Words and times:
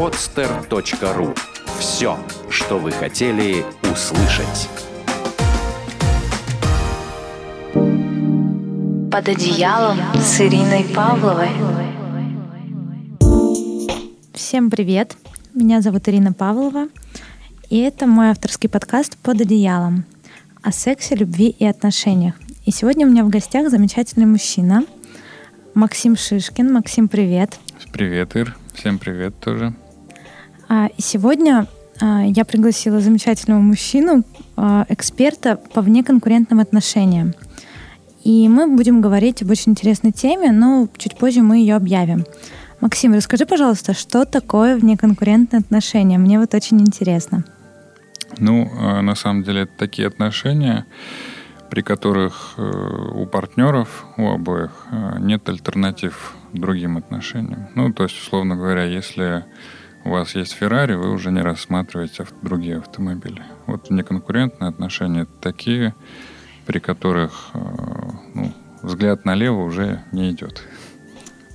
podster.ru. 0.00 1.36
Все, 1.78 2.18
что 2.48 2.78
вы 2.78 2.90
хотели 2.90 3.62
услышать. 3.82 4.70
Под 9.12 9.28
одеялом 9.28 9.98
с 10.14 10.40
Ириной 10.40 10.86
Павловой. 10.94 11.50
Всем 14.32 14.70
привет! 14.70 15.18
Меня 15.52 15.82
зовут 15.82 16.08
Ирина 16.08 16.32
Павлова, 16.32 16.88
и 17.68 17.80
это 17.80 18.06
мой 18.06 18.30
авторский 18.30 18.70
подкаст 18.70 19.18
«Под 19.18 19.42
одеялом» 19.42 20.06
о 20.62 20.72
сексе, 20.72 21.14
любви 21.14 21.54
и 21.58 21.66
отношениях. 21.66 22.36
И 22.64 22.70
сегодня 22.70 23.06
у 23.06 23.10
меня 23.10 23.22
в 23.22 23.28
гостях 23.28 23.68
замечательный 23.68 24.24
мужчина 24.24 24.82
Максим 25.74 26.16
Шишкин. 26.16 26.72
Максим, 26.72 27.06
привет! 27.06 27.58
Привет, 27.92 28.34
Ир. 28.34 28.56
Всем 28.72 28.98
привет 28.98 29.38
тоже. 29.40 29.74
А, 30.70 30.86
и 30.86 31.02
сегодня 31.02 31.66
а, 32.00 32.22
я 32.22 32.44
пригласила 32.44 33.00
замечательного 33.00 33.58
мужчину, 33.58 34.22
а, 34.56 34.86
эксперта 34.88 35.56
по 35.56 35.82
внеконкурентным 35.82 36.60
отношениям. 36.60 37.34
И 38.22 38.48
мы 38.48 38.68
будем 38.68 39.00
говорить 39.00 39.42
об 39.42 39.50
очень 39.50 39.72
интересной 39.72 40.12
теме, 40.12 40.52
но 40.52 40.88
чуть 40.96 41.18
позже 41.18 41.42
мы 41.42 41.58
ее 41.58 41.74
объявим. 41.74 42.24
Максим, 42.80 43.14
расскажи, 43.14 43.46
пожалуйста, 43.46 43.94
что 43.94 44.24
такое 44.24 44.76
внеконкурентные 44.76 45.58
отношения? 45.58 46.18
Мне 46.18 46.38
вот 46.38 46.54
очень 46.54 46.80
интересно. 46.80 47.44
Ну, 48.38 48.70
на 49.02 49.16
самом 49.16 49.42
деле, 49.42 49.62
это 49.62 49.72
такие 49.76 50.06
отношения, 50.06 50.86
при 51.68 51.82
которых 51.82 52.54
э, 52.56 52.62
у 52.62 53.26
партнеров, 53.26 54.06
у 54.16 54.28
обоих, 54.30 54.86
э, 54.92 55.18
нет 55.18 55.48
альтернатив 55.48 56.36
другим 56.52 56.96
отношениям. 56.96 57.68
Ну, 57.74 57.92
то 57.92 58.04
есть, 58.04 58.16
условно 58.18 58.56
говоря, 58.56 58.84
если 58.84 59.44
у 60.04 60.10
вас 60.10 60.34
есть 60.34 60.52
Феррари, 60.52 60.94
вы 60.94 61.12
уже 61.12 61.30
не 61.30 61.40
рассматриваете 61.40 62.26
другие 62.42 62.78
автомобили. 62.78 63.42
Вот 63.66 63.90
неконкурентные 63.90 64.68
отношения 64.68 65.26
такие, 65.40 65.94
при 66.66 66.78
которых 66.78 67.50
э, 67.54 67.58
ну, 68.34 68.52
взгляд 68.82 69.24
налево 69.24 69.62
уже 69.62 70.02
не 70.12 70.30
идет. 70.30 70.62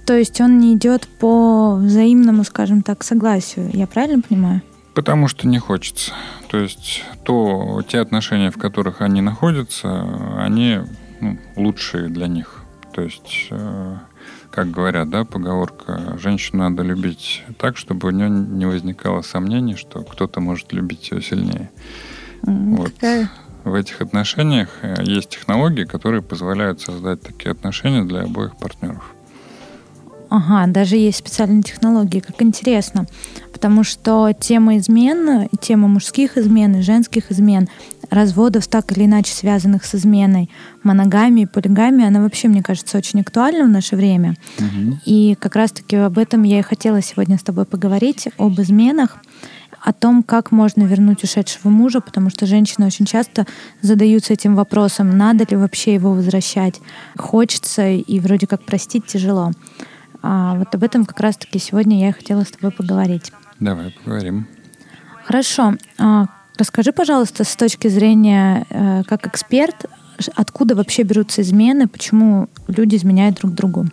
То 0.06 0.16
есть 0.16 0.40
он 0.40 0.60
не 0.60 0.76
идет 0.76 1.08
по 1.08 1.76
взаимному, 1.76 2.44
скажем 2.44 2.84
так, 2.84 3.04
согласию. 3.04 3.70
Я 3.74 3.88
правильно 3.88 4.22
понимаю? 4.22 4.62
Потому 4.94 5.28
что 5.28 5.48
не 5.48 5.58
хочется. 5.58 6.14
То 6.48 6.58
есть 6.58 7.04
то, 7.24 7.82
те 7.88 8.00
отношения, 8.00 8.52
в 8.52 8.58
которых 8.58 9.02
они 9.02 9.22
находятся, 9.22 10.38
они 10.38 10.82
ну, 11.20 11.38
лучшие 11.56 12.10
для 12.10 12.28
них. 12.28 12.62
То 12.94 13.02
есть 13.02 13.48
э, 13.50 13.98
как 14.52 14.72
говорят, 14.72 15.10
да, 15.10 15.26
поговорка, 15.26 16.18
женщину 16.18 16.64
надо 16.64 16.84
любить 16.84 17.44
так, 17.58 17.78
чтобы 17.78 18.08
у 18.08 18.12
нее 18.12 18.30
не 18.30 18.66
возникало 18.66 19.22
сомнений, 19.22 19.76
что 19.76 20.04
кто-то 20.04 20.40
может 20.40 20.74
любить 20.74 21.12
ее 21.12 21.22
сильнее. 21.22 21.70
Mm, 22.44 22.76
вот. 22.76 22.94
Такая... 22.96 23.30
В 23.64 23.74
этих 23.74 24.00
отношениях 24.02 24.70
э, 24.84 25.04
есть 25.04 25.30
технологии, 25.30 25.86
которые 25.86 26.22
позволяют 26.22 26.82
создать 26.82 27.22
такие 27.22 27.52
отношения 27.52 28.04
для 28.04 28.22
обоих 28.22 28.56
партнеров. 28.58 29.16
Ага, 30.30 30.68
даже 30.68 30.98
есть 30.98 31.18
специальные 31.18 31.64
технологии, 31.64 32.20
как 32.20 32.42
интересно. 32.42 33.06
Потому 33.54 33.84
что 33.84 34.32
тема 34.38 34.78
измен, 34.78 35.48
тема 35.62 35.88
мужских 35.88 36.38
измен 36.38 36.76
и 36.76 36.82
женских 36.82 37.32
измен, 37.32 37.70
разводов, 38.10 38.68
так 38.68 38.92
или 38.92 39.06
иначе 39.06 39.34
связанных 39.34 39.86
с 39.86 39.96
изменой, 39.96 40.50
моногамией, 40.84 41.48
полигамией, 41.48 42.08
она 42.08 42.22
вообще, 42.22 42.48
мне 42.48 42.64
кажется, 42.64 42.98
очень 42.98 43.22
актуальна 43.22 43.66
в 43.66 43.70
наше 43.70 43.96
время. 43.96 44.36
Угу. 44.58 45.00
И 45.06 45.36
как 45.40 45.56
раз-таки 45.56 45.96
об 45.96 46.18
этом 46.18 46.44
я 46.44 46.60
и 46.60 46.64
хотела 46.64 47.02
сегодня 47.02 47.38
с 47.38 47.44
тобой 47.44 47.66
поговорить, 47.66 48.28
об 48.38 48.60
изменах, 48.60 49.18
о 49.82 49.94
том, 49.94 50.24
как 50.24 50.52
можно 50.52 50.84
вернуть 50.84 51.24
ушедшего 51.24 51.70
мужа, 51.70 52.02
потому 52.02 52.32
что 52.32 52.48
женщины 52.48 52.88
очень 52.88 53.06
часто 53.06 53.46
задаются 53.82 54.34
этим 54.34 54.56
вопросом, 54.56 55.16
надо 55.16 55.46
ли 55.50 55.56
вообще 55.56 55.94
его 55.94 56.12
возвращать. 56.12 56.82
Хочется, 57.16 57.90
и 57.90 58.20
вроде 58.20 58.48
как 58.48 58.64
простить 58.64 59.06
тяжело. 59.06 59.52
А 60.24 60.56
вот 60.56 60.74
об 60.74 60.84
этом 60.84 61.06
как 61.06 61.20
раз-таки 61.20 61.60
сегодня 61.60 62.00
я 62.00 62.10
и 62.10 62.14
хотела 62.14 62.42
с 62.42 62.52
тобой 62.52 62.72
поговорить. 62.72 63.32
Давай 63.60 63.92
поговорим. 63.92 64.48
Хорошо. 65.24 65.76
Расскажи, 66.58 66.92
пожалуйста, 66.94 67.44
с 67.44 67.56
точки 67.56 67.90
зрения 67.90 68.66
э, 68.70 69.04
как 69.04 69.28
эксперт, 69.28 69.86
откуда 70.36 70.76
вообще 70.76 71.04
берутся 71.04 71.42
измены, 71.42 71.88
почему 71.88 72.48
люди 72.68 72.96
изменяют 72.96 73.38
друг 73.38 73.54
другу? 73.54 73.86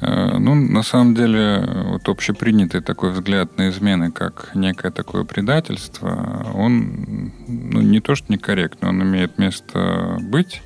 Э, 0.00 0.36
ну, 0.38 0.54
на 0.54 0.82
самом 0.82 1.14
деле, 1.14 1.64
вот 1.86 2.08
общепринятый 2.08 2.82
такой 2.82 3.10
взгляд 3.10 3.56
на 3.56 3.70
измены, 3.70 4.10
как 4.10 4.50
некое 4.54 4.90
такое 4.90 5.24
предательство, 5.24 6.52
он 6.54 7.32
ну, 7.48 7.80
не 7.80 8.00
то 8.00 8.14
что 8.14 8.30
некорректный, 8.30 8.90
он 8.90 9.02
имеет 9.02 9.38
место 9.38 10.18
быть, 10.20 10.62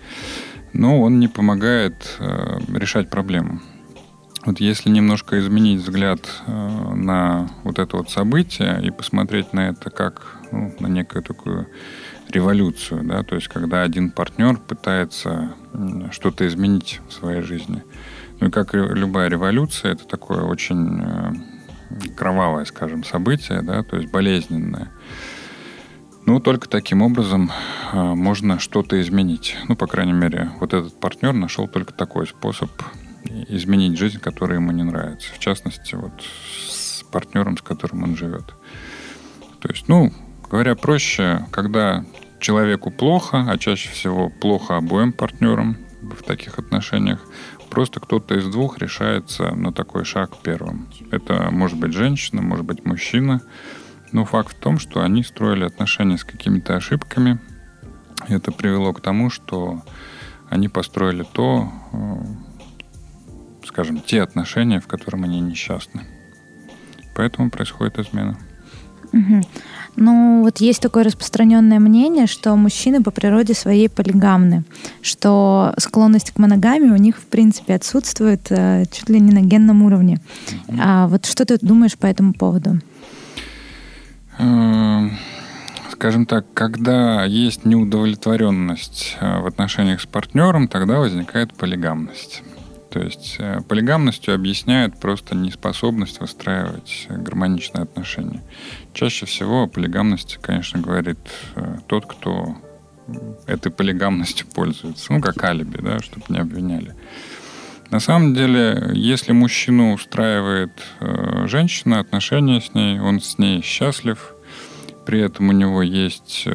но 0.73 1.00
он 1.00 1.21
не 1.21 1.29
помогает 1.29 2.17
э, 2.19 2.59
решать 2.75 3.11
проблему. 3.11 3.61
Вот 4.47 4.59
если 4.59 4.89
немножко 4.89 5.39
изменить 5.39 5.83
взгляд 5.83 6.21
э, 6.47 6.95
на 6.95 7.49
вот 7.62 7.79
это 7.79 7.97
вот 7.97 8.11
событие 8.11 8.81
и 8.83 8.91
посмотреть 8.91 9.53
на 9.53 9.69
это 9.69 9.91
как 9.91 10.40
ну, 10.53 10.75
на 10.81 10.87
некую 10.87 11.22
такую 11.22 11.69
революцию, 12.28 13.05
да, 13.05 13.22
то 13.22 13.34
есть 13.34 13.49
когда 13.49 13.83
один 13.83 14.11
партнер 14.11 14.56
пытается 14.56 15.55
что-то 16.11 16.47
изменить 16.47 17.00
в 17.09 17.12
своей 17.12 17.43
жизни. 17.43 17.83
Ну 18.41 18.49
и 18.49 18.50
как 18.50 18.75
любая 18.75 19.28
революция, 19.28 19.93
это 19.93 20.06
такое 20.06 20.43
очень 20.43 21.03
э, 21.03 21.33
кровавое, 22.16 22.65
скажем, 22.65 23.05
событие, 23.05 23.62
да, 23.62 23.83
то 23.83 23.97
есть 23.97 24.11
болезненное. 24.11 24.91
Ну, 26.27 26.38
только 26.38 26.69
таким 26.69 27.03
образом 27.03 27.50
э, 27.93 27.97
можно 27.97 28.59
что-то 28.59 29.00
изменить. 29.00 29.56
Ну, 29.69 29.77
по 29.77 29.87
крайней 29.87 30.12
мере, 30.12 30.50
вот 30.61 30.75
этот 30.75 30.99
партнер 31.00 31.32
нашел 31.32 31.67
только 31.67 31.93
такой 31.93 32.27
способ 32.27 32.71
изменить 33.49 33.99
жизнь, 33.99 34.19
которая 34.19 34.59
ему 34.59 34.72
не 34.72 34.82
нравится. 34.82 35.32
В 35.32 35.38
частности, 35.38 35.94
вот 35.94 36.12
с 36.69 37.03
партнером, 37.11 37.56
с 37.56 37.62
которым 37.62 38.05
он 38.05 38.17
живет. 38.17 38.55
То 39.61 39.69
есть, 39.69 39.88
ну, 39.88 40.12
говоря 40.50 40.75
проще, 40.75 41.47
когда 41.50 42.05
человеку 42.41 42.91
плохо, 42.91 43.47
а 43.49 43.59
чаще 43.59 43.91
всего 43.91 44.28
плохо 44.28 44.77
обоим 44.77 45.12
партнерам 45.12 45.77
в 46.03 46.22
таких 46.22 46.59
отношениях, 46.59 47.21
просто 47.71 48.00
кто-то 48.00 48.34
из 48.34 48.47
двух 48.47 48.78
решается 48.78 49.55
на 49.55 49.72
такой 49.72 50.05
шаг 50.05 50.33
первым. 50.43 50.88
Это 51.11 51.50
может 51.50 51.78
быть 51.78 51.93
женщина, 51.93 52.43
может 52.43 52.65
быть 52.65 52.84
мужчина. 52.84 53.41
Но 54.12 54.25
факт 54.25 54.56
в 54.56 54.61
том, 54.61 54.81
что 54.81 55.03
они 55.03 55.22
строили 55.22 55.65
отношения 55.65 56.19
с 56.19 56.25
какими-то 56.25 56.75
ошибками. 56.75 57.38
И 58.28 58.34
это 58.34 58.50
привело 58.50 58.93
к 58.93 59.00
тому, 59.00 59.31
что 59.31 59.82
они 60.49 60.69
построили 60.69 61.25
то, 61.32 61.71
э, 61.93 63.67
скажем, 63.67 64.00
те 64.00 64.21
отношения, 64.21 64.81
в 64.81 64.88
которых 64.88 65.22
они 65.22 65.41
несчастны. 65.41 66.06
Поэтому 67.15 67.50
происходит 67.50 68.00
измена. 68.00 68.37
Угу. 69.12 69.43
Ну, 69.97 70.43
вот 70.43 70.59
есть 70.59 70.81
такое 70.81 71.05
распространенное 71.05 71.78
мнение, 71.78 72.27
что 72.27 72.55
мужчины 72.56 73.03
по 73.03 73.11
природе 73.11 73.55
своей 73.55 73.89
полигамны, 73.89 74.65
что 75.03 75.75
склонность 75.78 76.31
к 76.31 76.39
моногамии 76.39 76.91
у 76.91 76.97
них, 76.97 77.17
в 77.19 77.27
принципе, 77.27 77.75
отсутствует 77.75 78.50
э, 78.50 78.84
чуть 78.91 79.09
ли 79.09 79.21
не 79.21 79.33
на 79.33 79.41
генном 79.41 79.83
уровне. 79.83 80.21
А 80.79 81.06
вот 81.09 81.27
что 81.27 81.45
ты 81.45 81.59
думаешь 81.61 81.99
по 81.99 82.06
этому 82.06 82.33
поводу? 82.33 82.81
Эм, 84.39 85.19
скажем 85.91 86.25
так, 86.25 86.47
когда 86.55 87.25
есть 87.25 87.65
неудовлетворенность 87.67 89.19
э, 89.21 89.41
в 89.41 89.47
отношениях 89.47 90.00
с 90.00 90.06
партнером, 90.06 90.69
тогда 90.69 90.99
возникает 90.99 91.53
полигамность. 91.53 92.43
То 92.91 92.99
есть 92.99 93.37
э, 93.39 93.61
полигамностью 93.69 94.34
объясняют 94.34 94.99
просто 94.99 95.37
неспособность 95.37 96.21
выстраивать 96.21 97.06
гармоничные 97.09 97.84
отношения. 97.84 98.43
Чаще 98.93 99.26
всего 99.26 99.62
о 99.62 99.69
полигамности, 99.69 100.38
конечно, 100.43 100.81
говорит 100.81 101.19
э, 101.55 101.79
тот, 101.87 102.06
кто 102.06 102.56
этой 103.47 103.70
полигамностью 103.70 104.47
пользуется. 104.49 105.12
Ну, 105.12 105.20
как 105.20 105.43
алиби, 105.44 105.79
да, 105.81 106.00
чтобы 106.00 106.25
не 106.29 106.38
обвиняли. 106.38 106.97
На 107.91 108.00
самом 108.00 108.35
деле, 108.35 108.91
если 108.94 109.32
мужчину 109.32 109.93
устраивает 109.93 110.73
э, 110.99 111.47
женщина, 111.47 112.00
отношения 112.00 112.61
с 112.61 112.75
ней, 112.75 112.99
он 112.99 113.20
с 113.20 113.38
ней 113.38 113.62
счастлив, 113.62 114.35
при 115.06 115.20
этом 115.20 115.49
у 115.49 115.53
него 115.53 115.82
есть 115.82 116.47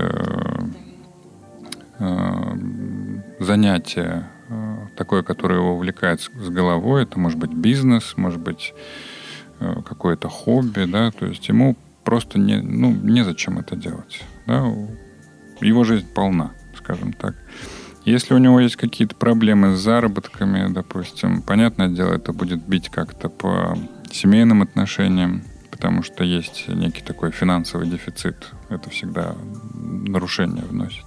занятия 3.39 4.29
такое, 4.95 5.23
которое 5.23 5.59
его 5.59 5.75
увлекает 5.75 6.21
с 6.21 6.49
головой. 6.49 7.03
Это 7.03 7.19
может 7.19 7.37
быть 7.39 7.53
бизнес, 7.53 8.13
может 8.17 8.39
быть 8.39 8.73
э, 9.59 9.81
какое-то 9.87 10.29
хобби, 10.29 10.85
да, 10.85 11.11
то 11.11 11.25
есть 11.25 11.47
ему 11.47 11.75
просто 12.03 12.39
не, 12.39 12.61
ну, 12.61 12.91
незачем 12.91 13.59
это 13.59 13.75
делать. 13.75 14.21
Да? 14.47 14.65
Его 15.61 15.83
жизнь 15.83 16.07
полна, 16.13 16.51
скажем 16.77 17.13
так. 17.13 17.35
Если 18.05 18.35
у 18.35 18.37
него 18.37 18.59
есть 18.59 18.75
какие-то 18.75 19.15
проблемы 19.15 19.75
с 19.75 19.79
заработками, 19.79 20.71
допустим, 20.71 21.41
понятное 21.41 21.89
дело, 21.89 22.13
это 22.13 22.33
будет 22.33 22.61
бить 22.61 22.89
как-то 22.89 23.29
по 23.29 23.75
семейным 24.11 24.61
отношениям, 24.61 25.43
потому 25.71 26.03
что 26.03 26.23
есть 26.23 26.67
некий 26.67 27.01
такой 27.01 27.31
финансовый 27.31 27.87
дефицит. 27.87 28.51
Это 28.69 28.91
всегда 28.91 29.35
нарушение 29.73 30.63
вносит. 30.63 31.05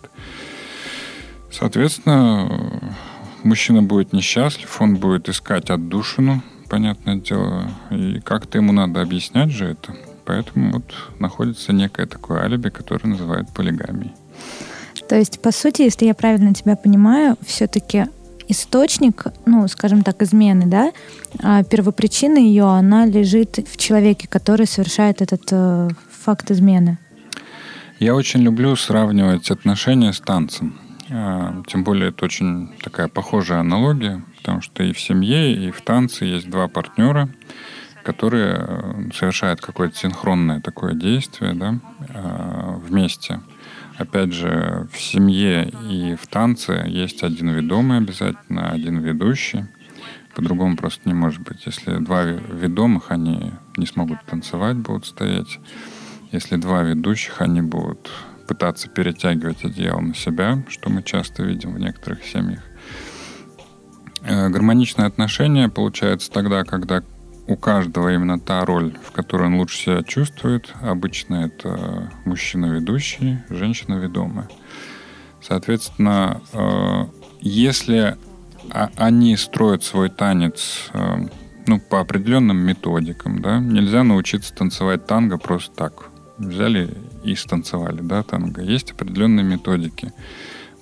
Соответственно, 1.53 2.97
мужчина 3.45 3.83
будет 3.83 4.13
несчастлив, 4.13 4.81
он 4.81 4.97
будет 4.97 5.29
искать 5.29 5.71
отдушину, 5.71 6.43
понятное 6.69 7.17
дело, 7.17 7.71
и 7.91 8.21
как-то 8.21 8.59
ему 8.59 8.73
надо 8.73 9.01
объяснять 9.01 9.51
же 9.51 9.67
это. 9.67 9.95
Поэтому 10.25 10.73
вот 10.73 10.95
находится 11.19 11.73
некое 11.73 12.07
такое 12.07 12.43
алиби, 12.43 12.69
которое 12.69 13.09
называют 13.09 13.49
полигамией. 13.55 14.13
То 15.09 15.17
есть, 15.17 15.41
по 15.41 15.53
сути, 15.53 15.83
если 15.83 16.05
я 16.05 16.15
правильно 16.15 16.53
тебя 16.53 16.77
понимаю, 16.77 17.37
все-таки 17.47 18.07
источник, 18.49 19.27
ну, 19.47 19.67
скажем 19.69 20.03
так, 20.03 20.23
измены, 20.23 20.67
да, 20.67 20.93
а 21.43 21.63
первопричина 21.63 22.39
ее, 22.39 22.65
она 22.65 23.07
лежит 23.07 23.59
в 23.71 23.77
человеке, 23.77 24.29
который 24.29 24.67
совершает 24.67 25.23
этот 25.23 25.43
э, 25.51 25.89
факт 26.11 26.51
измены. 26.51 26.99
Я 27.99 28.15
очень 28.15 28.41
люблю 28.41 28.77
сравнивать 28.77 29.51
отношения 29.51 30.13
с 30.13 30.21
танцем. 30.21 30.79
А, 31.11 31.63
тем 31.67 31.85
более 31.85 32.11
это 32.11 32.25
очень 32.25 32.75
такая 32.83 33.09
похожая 33.09 33.61
аналогия, 33.61 34.23
потому 34.39 34.61
что 34.61 34.83
и 34.83 34.93
в 34.93 35.01
семье, 35.01 35.53
и 35.53 35.71
в 35.71 35.81
танце 35.81 36.25
есть 36.25 36.51
два 36.51 36.69
партнера, 36.69 37.29
которые 38.05 38.57
э, 38.59 39.11
совершают 39.15 39.61
какое-то 39.61 39.97
синхронное 39.97 40.61
такое 40.61 40.95
действие 40.95 41.55
да, 41.55 41.79
а, 42.15 42.79
вместе. 42.79 43.41
Опять 43.97 44.33
же, 44.33 44.89
в 44.93 45.01
семье 45.01 45.73
и 45.91 46.15
в 46.15 46.27
танце 46.29 46.85
есть 46.87 47.23
один 47.23 47.51
ведомый 47.51 47.99
обязательно, 47.99 48.71
один 48.71 48.99
ведущий. 48.99 49.65
По-другому 50.35 50.77
просто 50.77 51.09
не 51.09 51.15
может 51.15 51.43
быть. 51.43 51.67
Если 51.67 51.97
два 51.99 52.23
ведомых, 52.23 53.11
они 53.11 53.53
не 53.77 53.87
смогут 53.87 54.25
танцевать, 54.25 54.77
будут 54.77 55.05
стоять. 55.05 55.59
Если 56.31 56.57
два 56.57 56.83
ведущих, 56.83 57.41
они 57.41 57.61
будут 57.61 58.11
пытаться 58.49 58.89
перетягивать 58.89 59.65
одеяло 59.65 60.01
на 60.01 60.15
себя, 60.15 60.65
что 60.69 60.91
мы 60.91 61.03
часто 61.03 61.43
видим 61.45 61.75
в 61.75 61.79
некоторых 61.79 62.25
семьях. 62.25 62.63
Э, 64.23 64.49
гармоничное 64.49 65.07
отношение 65.07 65.69
получается 65.69 66.31
тогда, 66.31 66.65
когда 66.65 67.03
у 67.47 67.57
каждого 67.57 68.13
именно 68.13 68.41
та 68.41 68.65
роль, 68.65 68.95
в 69.03 69.13
которой 69.13 69.45
он 69.45 69.57
лучше 69.57 69.79
себя 69.79 70.03
чувствует. 70.03 70.75
Обычно 70.81 71.47
это 71.47 72.11
мужчина-ведущий, 72.25 73.39
женщина-ведомая. 73.49 74.49
Соответственно, 75.41 76.41
э, 76.53 77.05
если 77.41 78.17
они 78.71 79.37
строят 79.37 79.85
свой 79.85 80.11
танец 80.11 80.91
э, 80.93 81.27
ну, 81.67 81.81
по 81.81 82.01
определенным 82.01 82.59
методикам, 82.59 83.41
да, 83.41 83.59
нельзя 83.59 84.03
научиться 84.03 84.55
танцевать 84.55 85.07
танго 85.07 85.39
просто 85.39 85.75
так 85.75 86.08
взяли 86.39 86.95
и 87.25 87.35
станцевали, 87.35 88.01
да, 88.01 88.23
танго. 88.23 88.63
Есть 88.63 88.93
определенные 88.93 89.45
методики, 89.45 90.13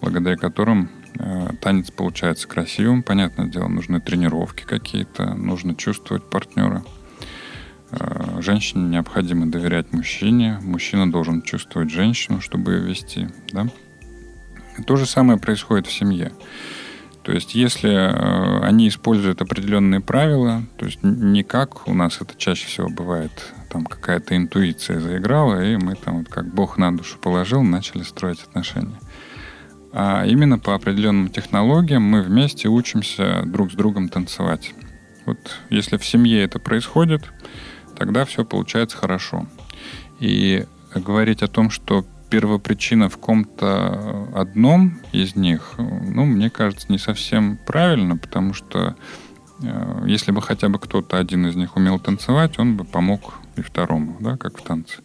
благодаря 0.01 0.37
которым 0.37 0.91
э, 1.19 1.51
танец 1.61 1.91
получается 1.91 2.47
красивым. 2.47 3.03
Понятное 3.03 3.47
дело, 3.47 3.69
нужны 3.69 4.01
тренировки 4.01 4.65
какие-то, 4.65 5.35
нужно 5.35 5.75
чувствовать 5.75 6.29
партнера. 6.29 6.85
Э, 7.91 8.41
женщине 8.41 8.85
необходимо 8.89 9.47
доверять 9.47 9.93
мужчине, 9.93 10.59
мужчина 10.63 11.11
должен 11.11 11.43
чувствовать 11.43 11.91
женщину, 11.91 12.41
чтобы 12.41 12.75
ее 12.75 12.81
вести, 12.81 13.29
да. 13.53 13.67
То 14.87 14.97
же 14.97 15.07
самое 15.07 15.39
происходит 15.39 15.87
в 15.87 15.93
семье. 15.93 16.33
То 17.27 17.33
есть, 17.33 17.57
если 17.57 17.91
э, 17.91 18.61
они 18.61 18.87
используют 18.87 19.43
определенные 19.43 20.01
правила, 20.01 20.63
то 20.79 20.87
есть 20.87 21.01
не 21.03 21.43
как 21.43 21.89
у 21.89 21.93
нас 21.93 22.21
это 22.21 22.39
чаще 22.39 22.69
всего 22.69 22.89
бывает, 22.89 23.53
там 23.69 23.85
какая-то 23.85 24.37
интуиция 24.37 25.01
заиграла, 25.01 25.61
и 25.61 25.77
мы 25.77 25.97
там 25.97 26.19
вот 26.19 26.29
как 26.29 26.47
Бог 26.55 26.79
на 26.79 26.97
душу 26.97 27.19
положил, 27.19 27.65
начали 27.65 28.05
строить 28.05 28.45
отношения. 28.45 29.01
А 29.93 30.25
именно 30.25 30.61
по 30.61 30.77
определенным 30.77 31.29
технологиям 31.29 32.05
мы 32.05 32.23
вместе 32.23 32.69
учимся 32.69 33.43
друг 33.45 33.73
с 33.73 33.75
другом 33.75 34.09
танцевать. 34.09 34.73
Вот 35.25 35.39
если 35.69 35.97
в 35.97 36.07
семье 36.07 36.45
это 36.45 36.61
происходит, 36.61 37.25
тогда 37.97 38.25
все 38.25 38.45
получается 38.45 38.99
хорошо. 38.99 39.49
И 40.21 40.65
говорить 40.95 41.43
о 41.43 41.49
том, 41.49 41.71
что 41.71 42.07
первопричина 42.37 43.09
в 43.09 43.17
ком-то 43.17 44.29
одном 44.35 44.99
из 45.11 45.37
них, 45.37 45.73
ну, 45.79 46.27
мне 46.27 46.51
кажется, 46.51 46.87
не 46.91 46.99
совсем 46.99 47.59
правильно, 47.67 48.19
потому 48.19 48.53
что 48.53 48.95
э, 49.63 50.03
если 50.07 50.33
бы 50.33 50.43
хотя 50.43 50.69
бы 50.69 50.79
кто-то 50.79 51.17
один 51.17 51.47
из 51.47 51.57
них 51.57 51.77
умел 51.77 51.99
танцевать, 51.99 52.59
он 52.59 52.77
бы 52.77 52.85
помог 52.85 53.39
и 53.57 53.63
второму, 53.63 54.19
да, 54.21 54.37
как 54.37 54.59
в 54.59 54.63
танце. 54.63 54.99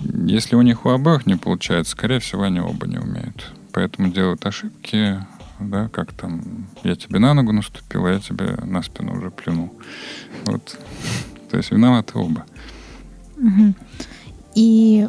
Если 0.00 0.56
у 0.56 0.60
них 0.60 0.84
у 0.84 0.90
обоих 0.90 1.24
не 1.24 1.36
получается, 1.36 1.92
скорее 1.92 2.18
всего, 2.18 2.42
они 2.42 2.60
оба 2.60 2.86
не 2.86 2.98
умеют. 2.98 3.54
Поэтому 3.72 4.12
делают 4.12 4.44
ошибки, 4.44 5.18
да, 5.58 5.88
как 5.88 6.12
там, 6.12 6.66
я 6.84 6.96
тебе 6.96 7.18
на 7.18 7.32
ногу 7.32 7.52
наступил, 7.52 8.04
а 8.04 8.12
я 8.12 8.20
тебе 8.20 8.58
на 8.62 8.82
спину 8.82 9.16
уже 9.16 9.30
плюнул. 9.30 9.72
Вот. 10.44 10.78
То 11.50 11.56
есть 11.56 11.70
виноваты 11.70 12.18
оба. 12.18 12.44
И 14.54 15.08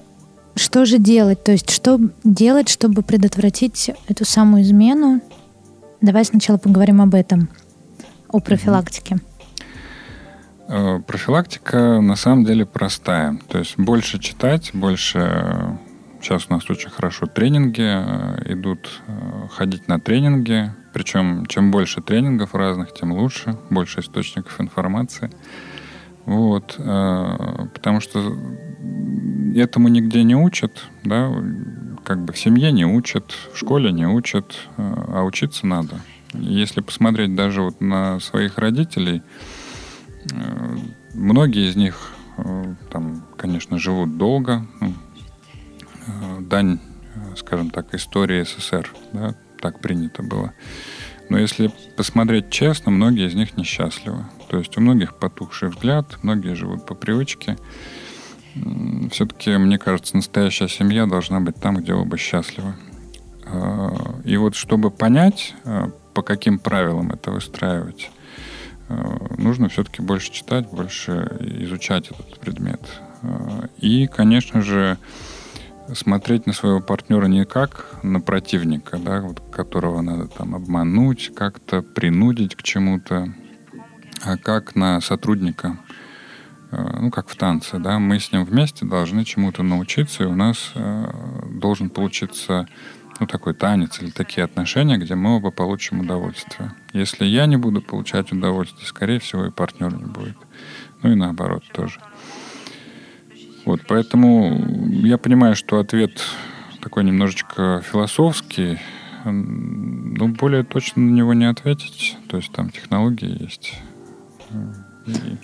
что 0.58 0.86
же 0.86 0.98
делать? 0.98 1.44
То 1.44 1.52
есть 1.52 1.70
что 1.70 2.00
делать, 2.24 2.70
чтобы 2.70 3.02
предотвратить 3.02 3.92
эту 4.08 4.26
самую 4.26 4.64
измену? 4.64 5.22
Давай 6.02 6.26
сначала 6.26 6.58
поговорим 6.58 7.02
об 7.02 7.16
этом, 7.16 7.50
о 8.30 8.40
профилактике. 8.40 9.18
Э, 10.68 11.00
профилактика 11.00 12.02
на 12.02 12.16
самом 12.16 12.46
деле 12.46 12.66
простая. 12.66 13.40
То 13.48 13.60
есть 13.60 13.78
больше 13.78 14.20
читать, 14.20 14.72
больше... 14.74 15.78
Сейчас 16.22 16.48
у 16.50 16.54
нас 16.54 16.70
очень 16.70 16.90
хорошо 16.90 17.28
тренинги 17.28 17.84
э, 17.84 18.54
идут, 18.54 19.02
э, 19.08 19.48
ходить 19.50 19.88
на 19.88 20.00
тренинги. 20.00 20.74
Причем 20.94 21.46
чем 21.46 21.72
больше 21.72 22.02
тренингов 22.02 22.54
разных, 22.54 22.94
тем 22.94 23.12
лучше, 23.14 23.58
больше 23.70 24.02
источников 24.02 24.60
информации. 24.60 25.30
Вот, 26.26 26.76
потому 26.76 28.02
что 28.02 28.36
этому 29.58 29.88
нигде 29.88 30.24
не 30.24 30.36
учат, 30.36 30.84
да, 31.04 31.32
как 32.04 32.24
бы 32.24 32.34
в 32.34 32.38
семье 32.38 32.72
не 32.72 32.86
учат, 32.86 33.34
в 33.54 33.58
школе 33.58 33.92
не 33.92 34.08
учат, 34.08 34.68
а 34.78 35.24
учиться 35.24 35.66
надо. 35.68 36.00
Если 36.34 36.82
посмотреть 36.82 37.36
даже 37.36 37.62
вот 37.62 37.82
на 37.82 38.20
своих 38.20 38.58
родителей, 38.58 39.24
Э, 40.34 40.78
многие 41.14 41.70
из 41.70 41.76
них, 41.76 42.14
э, 42.38 42.76
там, 42.92 43.26
конечно, 43.38 43.78
живут 43.78 44.18
долго. 44.18 44.66
Ну, 44.80 44.94
э, 46.08 46.42
дань, 46.42 46.80
скажем 47.36 47.70
так, 47.70 47.94
истории 47.94 48.44
СССР, 48.44 48.92
да, 49.14 49.36
так 49.60 49.80
принято 49.80 50.24
было. 50.24 50.54
Но 51.30 51.38
если 51.38 51.72
посмотреть 51.98 52.50
честно, 52.50 52.92
многие 52.92 53.28
из 53.28 53.34
них 53.34 53.58
несчастливы. 53.58 54.26
То 54.50 54.58
есть 54.58 54.78
у 54.78 54.82
многих 54.82 55.16
потухший 55.16 55.70
взгляд, 55.70 56.20
многие 56.24 56.56
живут 56.56 56.86
по 56.86 56.96
привычке. 56.96 57.58
Все-таки, 59.12 59.58
мне 59.58 59.78
кажется, 59.78 60.16
настоящая 60.16 60.68
семья 60.68 61.06
должна 61.06 61.40
быть 61.40 61.56
там, 61.56 61.78
где 61.78 61.94
оба 61.94 62.18
счастливы. 62.18 62.74
И 64.26 64.36
вот 64.38 64.56
чтобы 64.56 64.92
понять, 64.92 65.56
по 66.14 66.22
каким 66.22 66.60
правилам 66.60 67.12
это 67.12 67.32
выстраивать, 67.32 68.10
Э, 68.90 69.18
нужно 69.38 69.70
все-таки 69.70 70.02
больше 70.02 70.32
читать, 70.32 70.70
больше 70.70 71.38
изучать 71.62 72.10
этот 72.10 72.40
предмет. 72.40 72.82
И, 73.80 74.08
конечно 74.08 74.62
же, 74.62 74.98
смотреть 75.94 76.46
на 76.46 76.54
своего 76.54 76.80
партнера 76.80 77.26
не 77.26 77.46
как 77.46 77.96
на 78.04 78.22
противника, 78.22 78.98
да, 78.98 79.22
вот, 79.22 79.42
которого 79.52 80.02
надо 80.02 80.28
там 80.28 80.56
обмануть, 80.56 81.32
как-то 81.36 81.82
принудить 81.82 82.56
к 82.56 82.62
чему-то, 82.62 83.34
а 84.22 84.38
как 84.38 84.76
на 84.76 85.02
сотрудника, 85.02 85.78
ну, 86.72 87.12
как 87.12 87.30
в 87.30 87.36
танце, 87.36 87.80
да, 87.80 88.00
мы 88.00 88.20
с 88.20 88.32
ним 88.32 88.44
вместе 88.44 88.86
должны 88.86 89.24
чему-то 89.24 89.64
научиться, 89.64 90.24
и 90.24 90.28
у 90.28 90.36
нас 90.36 90.74
должен 91.52 91.90
получиться 91.90 92.68
ну, 93.20 93.26
такой 93.26 93.54
танец 93.54 94.02
или 94.02 94.12
такие 94.12 94.44
отношения, 94.44 94.98
где 94.98 95.16
мы 95.16 95.38
оба 95.38 95.52
получим 95.52 96.02
удовольствие. 96.02 96.74
Если 96.94 97.26
я 97.26 97.46
не 97.46 97.58
буду 97.58 97.82
получать 97.82 98.32
удовольствие, 98.32 98.86
скорее 98.86 99.20
всего, 99.20 99.46
и 99.46 99.52
партнер 99.52 99.94
не 99.96 100.06
будет. 100.06 100.38
Ну 101.02 101.12
и 101.12 101.16
наоборот 101.16 101.64
тоже. 101.72 102.00
Вот, 103.66 103.82
поэтому 103.88 104.66
я 105.04 105.18
понимаю, 105.18 105.56
что 105.56 105.80
ответ 105.80 106.22
такой 106.82 107.04
немножечко 107.04 107.82
философский, 107.82 108.80
но 109.26 110.28
более 110.28 110.64
точно 110.64 111.02
на 111.02 111.10
него 111.10 111.34
не 111.34 111.46
ответить. 111.46 112.18
То 112.30 112.38
есть 112.38 112.52
там 112.52 112.70
технологии 112.70 113.42
есть. 113.42 113.82
И 115.06 115.38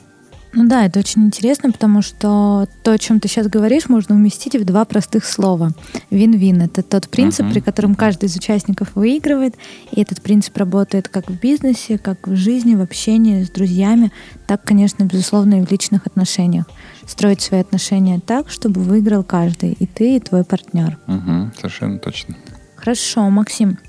Ну 0.55 0.67
да, 0.67 0.85
это 0.85 0.99
очень 0.99 1.23
интересно, 1.23 1.71
потому 1.71 2.03
что 2.03 2.67
то, 2.83 2.91
о 2.91 2.97
чем 2.99 3.19
ты 3.19 3.27
сейчас 3.27 3.47
говоришь, 3.47 3.89
можно 3.89 4.13
уместить 4.13 4.55
в 4.55 4.63
два 4.63 4.85
простых 4.85 5.25
слова. 5.25 5.71
Вин-вин— 6.11 6.61
это 6.63 6.83
тот 6.83 7.09
принцип, 7.09 7.47
uh-huh. 7.47 7.53
при 7.53 7.59
котором 7.59 7.95
каждый 7.95 8.25
из 8.25 8.35
участников 8.35 8.91
выигрывает, 8.93 9.55
и 9.91 9.99
этот 9.99 10.21
принцип 10.21 10.55
работает 10.57 11.09
как 11.09 11.31
в 11.31 11.39
бизнесе, 11.39 11.97
как 11.97 12.27
в 12.27 12.35
жизни, 12.35 12.75
в 12.75 12.81
общении 12.81 13.43
с 13.43 13.49
друзьями, 13.49 14.11
так, 14.45 14.63
конечно, 14.63 15.03
безусловно, 15.03 15.59
и 15.59 15.65
в 15.65 15.71
личных 15.71 16.05
отношениях. 16.05 16.65
Строить 17.07 17.41
свои 17.41 17.61
отношения 17.61 18.19
так, 18.19 18.51
чтобы 18.51 18.81
выиграл 18.81 19.23
каждый, 19.23 19.73
и 19.73 19.87
ты, 19.87 20.17
и 20.17 20.19
твой 20.19 20.43
партнер. 20.43 20.99
Угу, 21.07 21.51
совершенно 21.57 21.97
точно. 21.97 22.35
Хорошо, 22.75 23.27
Максим. 23.29 23.79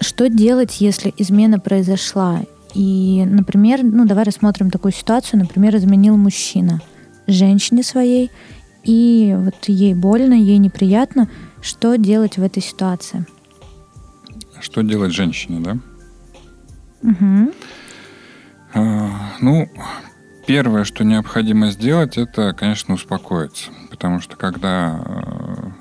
Что 0.00 0.28
делать, 0.28 0.80
если 0.82 1.14
измена 1.16 1.58
произошла, 1.58 2.42
и, 2.74 3.24
например, 3.24 3.82
ну 3.82 4.04
давай 4.04 4.24
рассмотрим 4.24 4.70
такую 4.70 4.92
ситуацию, 4.92 5.40
например, 5.40 5.76
изменил 5.76 6.16
мужчина 6.16 6.80
женщине 7.26 7.82
своей, 7.82 8.30
и 8.82 9.34
вот 9.36 9.54
ей 9.66 9.94
больно, 9.94 10.34
ей 10.34 10.58
неприятно. 10.58 11.28
Что 11.62 11.96
делать 11.96 12.36
в 12.36 12.42
этой 12.42 12.62
ситуации? 12.62 13.24
Что 14.60 14.82
делать 14.82 15.12
женщине, 15.12 15.60
да? 15.60 15.78
Угу. 17.02 17.52
А, 18.74 19.10
ну, 19.40 19.68
первое, 20.46 20.84
что 20.84 21.04
необходимо 21.04 21.70
сделать, 21.70 22.18
это, 22.18 22.52
конечно, 22.52 22.94
успокоиться. 22.94 23.70
Потому 23.90 24.20
что 24.20 24.36
когда, 24.36 25.02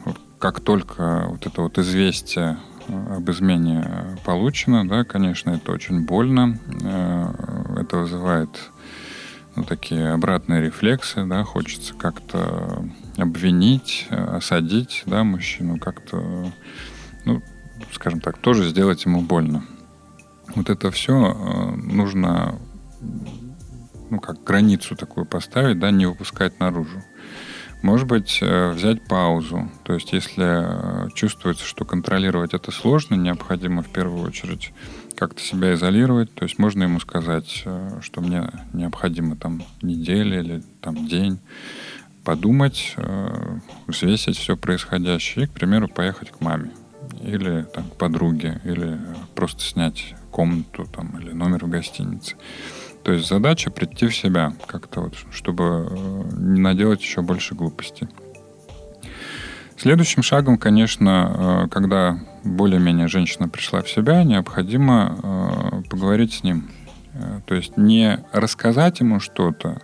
э, 0.06 0.12
как 0.40 0.60
только 0.62 1.26
вот 1.28 1.46
это 1.46 1.62
вот 1.62 1.78
известие 1.78 2.58
об 2.88 3.30
измене 3.30 4.18
получено, 4.26 4.88
да, 4.88 5.04
конечно, 5.04 5.52
это 5.52 5.72
очень 5.72 6.06
больно. 6.06 6.60
Э, 6.84 7.80
это 7.82 7.98
вызывает 7.98 8.50
ну, 9.56 9.64
такие 9.64 10.10
обратные 10.12 10.62
рефлексы, 10.62 11.26
да, 11.26 11.44
хочется 11.44 11.94
как-то 11.94 12.86
обвинить, 13.18 14.08
осадить, 14.10 15.04
да, 15.06 15.24
мужчину, 15.24 15.78
как-то, 15.78 16.52
ну, 17.26 17.42
скажем 17.92 18.20
так, 18.20 18.38
тоже 18.40 18.68
сделать 18.68 19.06
ему 19.06 19.22
больно. 19.22 19.64
Вот 20.56 20.70
это 20.70 20.92
все 20.92 21.14
э, 21.14 21.76
нужно, 21.76 22.60
ну, 24.10 24.20
как 24.20 24.44
границу 24.44 24.96
такую 24.96 25.26
поставить, 25.26 25.80
да, 25.80 25.92
не 25.92 26.06
выпускать 26.06 26.60
наружу. 26.60 27.02
Может 27.84 28.08
быть, 28.08 28.40
э, 28.42 28.72
взять 28.72 29.06
паузу. 29.10 29.70
То 29.84 29.94
есть, 29.94 30.14
если 30.14 31.06
э, 31.06 31.10
чувствуется, 31.14 31.66
что 31.66 31.84
контролировать 31.84 32.54
это 32.54 32.72
сложно, 32.72 33.16
необходимо 33.16 33.84
в 33.84 33.90
первую 33.90 34.26
очередь 34.26 34.72
как-то 35.18 35.42
себя 35.42 35.74
изолировать. 35.74 36.34
То 36.34 36.44
есть 36.44 36.58
можно 36.58 36.84
ему 36.84 37.02
сказать, 37.02 37.64
э, 37.66 38.00
что 38.02 38.22
мне 38.22 38.50
необходимо 38.72 39.36
там 39.36 39.64
неделя 39.82 40.40
или 40.40 40.64
там 40.80 41.08
день 41.08 41.40
подумать, 42.24 42.96
взвесить 43.86 44.38
все 44.38 44.56
происходящее 44.56 45.44
и, 45.44 45.48
к 45.50 45.52
примеру, 45.52 45.90
поехать 45.90 46.32
к 46.32 46.40
маме 46.40 46.72
или 47.22 47.64
там, 47.74 47.90
к 47.90 47.98
подруге, 47.98 48.62
или 48.64 48.98
просто 49.36 49.62
снять 49.62 50.16
комнату 50.32 50.86
там, 50.86 51.20
или 51.20 51.34
номер 51.34 51.66
в 51.66 51.70
гостинице. 51.70 52.38
То 53.04 53.12
есть 53.12 53.28
задача 53.28 53.70
прийти 53.70 54.08
в 54.08 54.16
себя 54.16 54.54
как-то 54.66 55.02
вот, 55.02 55.16
чтобы 55.32 55.90
э, 55.92 56.24
не 56.38 56.62
наделать 56.62 57.02
еще 57.02 57.22
больше 57.22 57.54
глупостей. 57.54 58.08
Следующим 59.78 60.24
шагом, 60.24 60.58
конечно, 60.58 61.66
э, 61.66 61.68
когда 61.70 62.18
более-менее 62.46 63.10
женщина 63.10 63.50
пришла 63.50 63.82
в 63.82 63.90
себя, 63.90 64.24
необходимо 64.24 65.18
э, 65.22 65.90
поговорить 65.90 66.34
с 66.34 66.44
ним. 66.44 66.70
То 67.46 67.54
есть 67.54 67.78
не 67.78 68.26
рассказать 68.32 69.00
ему 69.00 69.20
что-то, 69.20 69.80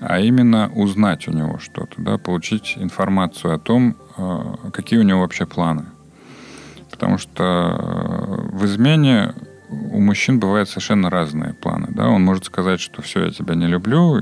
а 0.00 0.18
именно 0.18 0.72
узнать 0.74 1.28
у 1.28 1.30
него 1.30 1.60
что-то, 1.60 1.94
да, 1.98 2.18
получить 2.18 2.74
информацию 2.76 3.54
о 3.54 3.60
том, 3.60 3.96
какие 4.72 4.98
у 4.98 5.04
него 5.04 5.20
вообще 5.20 5.46
планы. 5.46 5.84
Потому 6.90 7.16
что 7.16 8.48
в 8.50 8.64
измене 8.64 9.34
у 9.68 10.00
мужчин 10.00 10.38
бывают 10.38 10.68
совершенно 10.68 11.10
разные 11.10 11.54
планы. 11.54 11.88
Да? 11.90 12.08
Он 12.08 12.24
может 12.24 12.44
сказать, 12.44 12.80
что 12.80 13.02
все, 13.02 13.26
я 13.26 13.30
тебя 13.30 13.54
не 13.54 13.66
люблю, 13.66 14.20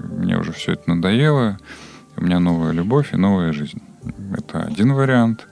мне 0.00 0.38
уже 0.38 0.52
все 0.52 0.72
это 0.72 0.90
надоело, 0.94 1.58
у 2.16 2.24
меня 2.24 2.40
новая 2.40 2.72
любовь 2.72 3.12
и 3.12 3.16
новая 3.16 3.52
жизнь. 3.52 3.82
Это 4.36 4.62
один 4.62 4.92
вариант. 4.92 5.46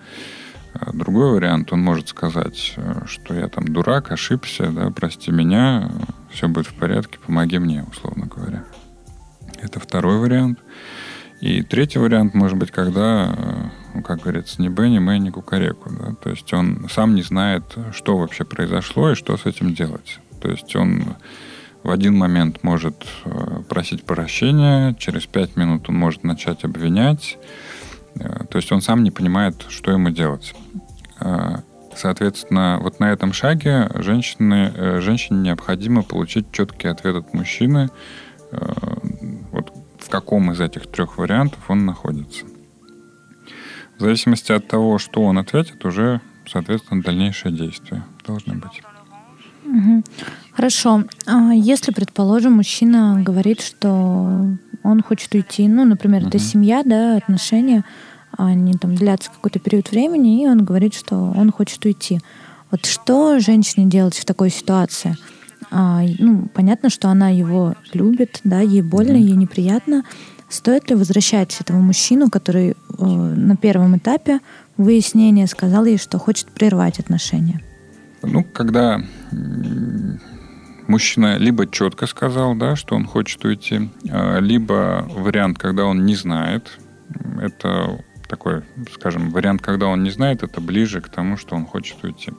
А 0.75 0.93
другой 0.93 1.33
вариант, 1.33 1.73
он 1.73 1.81
может 1.83 2.09
сказать, 2.09 2.76
что 3.07 3.35
я 3.35 3.49
там 3.49 3.69
дурак, 3.69 4.12
ошибся, 4.12 4.71
да, 4.71 4.90
прости 4.90 5.31
меня, 5.31 5.90
все 6.31 6.49
будет 6.49 6.66
в 6.66 6.75
порядке, 6.75 7.19
помоги 7.25 7.59
мне, 7.59 7.85
условно 7.90 8.26
говоря. 8.26 8.64
Это 9.62 9.81
второй 9.81 10.19
вариант. 10.19 10.59
И 11.40 11.62
третий 11.62 11.99
вариант 11.99 12.35
может 12.35 12.57
быть, 12.57 12.71
когда 12.71 13.71
ну, 13.97 14.02
как 14.02 14.21
говорится, 14.21 14.61
ни 14.61 14.69
Б, 14.69 14.88
ни 14.88 14.99
Мэ, 14.99 15.19
ни 15.19 15.31
Кукареку. 15.31 15.90
Да? 15.90 16.14
То 16.23 16.31
есть 16.31 16.52
он 16.52 16.87
сам 16.90 17.14
не 17.14 17.23
знает, 17.23 17.62
что 17.93 18.19
вообще 18.19 18.45
произошло 18.45 19.12
и 19.12 19.14
что 19.14 19.37
с 19.37 19.47
этим 19.47 19.75
делать. 19.75 20.21
То 20.40 20.50
есть 20.50 20.76
он 20.76 21.16
в 21.83 21.90
один 21.90 22.16
момент 22.16 22.62
может 22.62 23.07
э, 23.25 23.62
просить 23.69 24.05
прощения, 24.05 24.95
через 24.99 25.26
пять 25.26 25.57
минут 25.57 25.88
он 25.88 25.97
может 25.97 26.25
начать 26.25 26.64
обвинять. 26.64 27.38
Э, 28.16 28.45
то 28.50 28.59
есть 28.59 28.71
он 28.71 28.83
сам 28.83 29.02
не 29.02 29.11
понимает, 29.11 29.64
что 29.71 29.93
ему 29.93 30.11
делать. 30.11 30.55
Э, 31.21 31.61
соответственно, 31.95 32.78
вот 32.83 33.00
на 33.00 33.12
этом 33.12 33.33
шаге 33.33 33.88
женщины, 33.95 35.00
женщине 35.00 35.40
необходимо 35.40 36.02
получить 36.02 36.52
четкий 36.52 36.88
ответ 36.88 37.16
от 37.16 37.33
мужчины, 37.33 37.88
в 40.07 40.09
каком 40.09 40.53
из 40.53 40.61
этих 40.61 40.87
трех 40.87 41.19
вариантов 41.19 41.59
он 41.69 41.85
находится. 41.85 42.47
В 43.99 44.01
зависимости 44.01 44.53
от 44.53 44.69
того, 44.69 44.99
что 44.99 45.23
он 45.23 45.37
ответит, 45.37 45.85
уже, 45.85 46.21
соответственно, 46.47 47.03
дальнейшие 47.03 47.53
действия 47.53 48.05
должны 48.25 48.55
быть. 48.55 48.83
Угу. 49.65 50.05
Хорошо. 50.53 51.05
А 51.27 51.53
если, 51.53 51.91
предположим, 51.91 52.53
мужчина 52.53 53.21
говорит, 53.21 53.61
что 53.61 54.57
он 54.85 55.03
хочет 55.03 55.35
уйти, 55.35 55.67
ну, 55.67 55.85
например, 55.85 56.23
угу. 56.23 56.29
это 56.29 56.39
семья, 56.39 56.83
да, 56.85 57.17
отношения, 57.17 57.85
они 58.39 58.75
там 58.75 58.95
длятся 58.95 59.31
какой-то 59.31 59.59
период 59.59 59.91
времени, 59.91 60.45
и 60.45 60.47
он 60.47 60.65
говорит, 60.65 60.95
что 60.95 61.17
он 61.37 61.51
хочет 61.51 61.85
уйти. 61.85 62.21
Вот 62.71 62.87
что 62.87 63.41
женщине 63.41 63.87
делать 63.87 64.17
в 64.17 64.25
такой 64.25 64.51
ситуации? 64.51 65.17
А, 65.71 66.03
ну, 66.19 66.49
понятно, 66.55 66.91
что 66.91 67.09
она 67.09 67.31
его 67.31 67.75
любит, 67.93 68.41
да, 68.45 68.61
ей 68.61 68.83
больно, 68.83 69.17
ей 69.17 69.37
неприятно, 69.37 70.05
Стоит 70.49 70.89
ли 70.91 70.97
возвращать 70.97 71.61
этого 71.61 71.79
мужчину, 71.79 72.31
который 72.31 72.71
э, 72.71 72.75
на 73.05 73.57
первом 73.57 73.97
этапе 73.97 74.39
выяснения 74.77 75.47
сказал 75.49 75.85
ей, 75.85 75.99
что 75.99 76.19
хочет 76.19 76.49
прервать 76.53 77.01
отношения? 77.01 77.61
Ну, 78.23 78.45
когда 78.45 79.01
мужчина 80.87 81.37
либо 81.37 81.69
четко 81.69 82.07
сказал, 82.07 82.55
да, 82.55 82.77
что 82.77 82.95
он 82.95 83.07
хочет 83.07 83.45
уйти, 83.45 83.91
а, 84.09 84.39
либо 84.39 85.09
вариант, 85.11 85.59
когда 85.59 85.85
он 85.85 86.07
не 86.07 86.15
знает, 86.15 86.79
это 87.41 88.05
такой, 88.29 88.63
скажем, 88.95 89.31
вариант, 89.31 89.63
когда 89.63 89.87
он 89.87 90.05
не 90.05 90.11
знает, 90.11 90.45
это 90.45 90.61
ближе 90.61 91.01
к 91.01 91.09
тому, 91.09 91.37
что 91.37 91.57
он 91.57 91.67
хочет 91.67 92.03
уйти. 92.05 92.33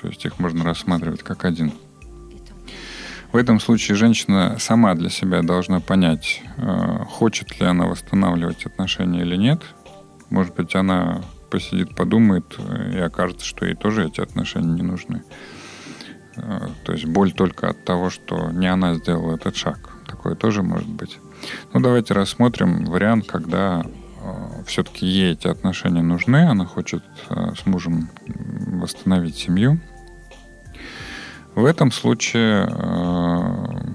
То 0.00 0.06
есть 0.06 0.24
их 0.24 0.38
можно 0.38 0.64
рассматривать 0.64 1.22
как 1.22 1.44
один. 1.44 1.72
В 3.32 3.36
этом 3.36 3.60
случае 3.60 3.96
женщина 3.96 4.56
сама 4.58 4.94
для 4.94 5.08
себя 5.08 5.42
должна 5.42 5.78
понять, 5.78 6.42
э, 6.56 7.04
хочет 7.08 7.60
ли 7.60 7.66
она 7.66 7.86
восстанавливать 7.86 8.66
отношения 8.66 9.20
или 9.20 9.36
нет. 9.36 9.62
Может 10.30 10.56
быть, 10.56 10.74
она 10.74 11.22
посидит, 11.48 11.94
подумает, 11.94 12.56
э, 12.58 12.96
и 12.96 12.98
окажется, 12.98 13.46
что 13.46 13.66
ей 13.66 13.76
тоже 13.76 14.06
эти 14.08 14.20
отношения 14.20 14.72
не 14.72 14.82
нужны. 14.82 15.22
Э, 16.36 16.70
то 16.84 16.92
есть 16.92 17.04
боль 17.04 17.30
только 17.30 17.68
от 17.68 17.84
того, 17.84 18.10
что 18.10 18.50
не 18.50 18.66
она 18.66 18.94
сделала 18.94 19.36
этот 19.36 19.54
шаг. 19.54 19.78
Такое 20.08 20.34
тоже 20.34 20.64
может 20.64 20.88
быть. 20.88 21.20
Ну, 21.72 21.80
давайте 21.80 22.14
рассмотрим 22.14 22.84
вариант, 22.84 23.26
когда 23.28 23.86
все-таки 24.66 25.06
ей 25.06 25.32
эти 25.32 25.46
отношения 25.46 26.02
нужны, 26.02 26.46
она 26.46 26.66
хочет 26.66 27.02
с 27.30 27.64
мужем 27.64 28.10
восстановить 28.26 29.36
семью, 29.36 29.80
в 31.54 31.64
этом 31.64 31.90
случае, 31.90 32.68
э, 32.70 33.92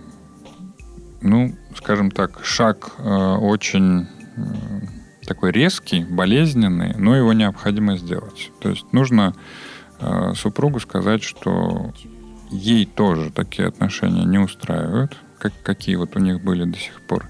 ну, 1.22 1.56
скажем 1.76 2.12
так, 2.12 2.44
шаг 2.44 2.92
э, 2.98 3.36
очень 3.36 4.02
э, 4.02 4.08
такой 5.26 5.52
резкий, 5.52 6.04
болезненный, 6.04 6.96
но 6.98 7.16
его 7.16 7.34
необходимо 7.34 7.98
сделать. 7.98 8.52
То 8.60 8.70
есть 8.70 8.92
нужно 8.94 9.34
супругу 10.36 10.82
сказать, 10.82 11.24
что 11.24 11.94
ей 12.52 12.86
тоже 12.86 13.32
такие 13.32 13.70
отношения 13.70 14.26
не 14.26 14.38
устраивают, 14.38 15.16
как, 15.40 15.54
какие 15.64 15.96
вот 15.96 16.18
у 16.18 16.20
них 16.20 16.44
были 16.44 16.66
до 16.66 16.78
сих 16.78 17.02
пор, 17.08 17.26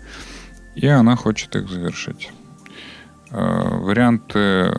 и 0.73 0.87
она 0.87 1.15
хочет 1.15 1.55
их 1.55 1.69
завершить. 1.69 2.31
Варианты 3.29 4.75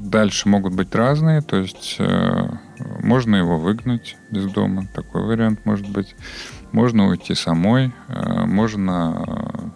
дальше 0.00 0.48
могут 0.48 0.74
быть 0.74 0.94
разные, 0.94 1.42
то 1.42 1.56
есть 1.56 1.98
можно 3.02 3.36
его 3.36 3.58
выгнать 3.58 4.16
из 4.30 4.44
дома, 4.52 4.86
такой 4.94 5.22
вариант 5.22 5.64
может 5.64 5.88
быть. 5.88 6.14
Можно 6.72 7.08
уйти 7.08 7.34
самой, 7.34 7.92
э, 8.08 8.44
можно, 8.44 9.72